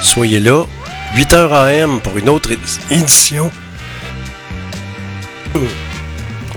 Soyez 0.03 0.39
là. 0.39 0.65
8h 1.15 1.51
AM 1.51 1.99
pour 2.01 2.15
une 2.17 2.29
autre 2.29 2.51
édi- 2.51 2.79
édition. 2.91 3.49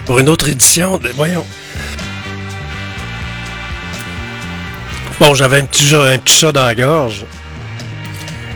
Pour 0.05 0.19
une 0.19 0.29
autre 0.29 0.49
édition 0.49 0.99
de. 0.99 1.09
Voyons. 1.17 1.47
Bon, 5.19 5.35
j'avais 5.35 5.61
un 5.61 5.65
petit, 5.65 5.95
un 5.95 6.19
chat 6.27 6.53
dans 6.53 6.65
la 6.67 6.75
gorge. 6.75 7.25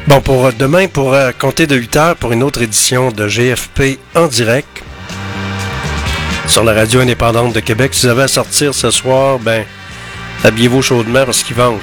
Bon, 0.09 0.21
pour 0.21 0.47
euh, 0.47 0.53
demain, 0.59 0.89
pour 0.89 1.15
euh, 1.15 1.31
compter 1.39 1.67
de 1.67 1.79
8h 1.81 2.17
pour 2.17 2.33
une 2.33 2.43
autre 2.43 2.61
édition 2.61 3.11
de 3.11 3.27
GFP 3.29 3.99
en 4.15 4.27
direct 4.27 4.69
sur 6.49 6.65
la 6.65 6.75
radio 6.75 7.01
indépendante 7.01 7.55
de 7.55 7.61
Québec. 7.61 7.95
Si 7.95 8.03
vous 8.07 8.13
avez 8.13 8.25
à 8.25 8.29
sortir 8.29 8.75
ce 8.75 8.91
soir, 8.91 9.39
ben, 9.39 9.65
habillez-vous 10.45 10.83
chaudement 10.83 11.25
parce 11.25 11.43
qu'il 11.43 11.57
vente. 11.57 11.81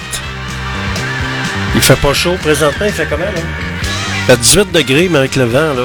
Il 1.75 1.81
fait 1.81 1.95
pas 1.95 2.13
chaud 2.13 2.35
présentement, 2.41 2.85
il 2.85 2.91
fait 2.91 3.07
quand 3.09 3.17
même. 3.17 3.33
Il 3.33 4.25
fait 4.25 4.37
18 4.37 4.71
degrés, 4.71 5.07
mais 5.09 5.19
avec 5.19 5.35
le 5.35 5.45
vent, 5.45 5.73
là. 5.73 5.83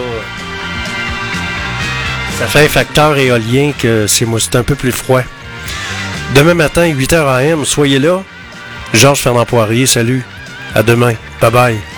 Ça 2.38 2.46
fait 2.46 2.64
un 2.64 2.68
facteur 2.68 3.16
éolien 3.16 3.72
que 3.78 4.06
c'est 4.06 4.56
un 4.56 4.62
peu 4.62 4.74
plus 4.74 4.92
froid. 4.92 5.22
Demain 6.34 6.55
matin, 6.55 6.86
8h 6.86 7.28
AM, 7.28 7.64
soyez 7.64 7.98
là. 7.98 8.22
Georges 8.92 9.20
Fernand 9.22 9.44
Poirier, 9.46 9.86
salut. 9.86 10.24
À 10.74 10.82
demain. 10.82 11.14
Bye 11.40 11.51
bye. 11.51 11.94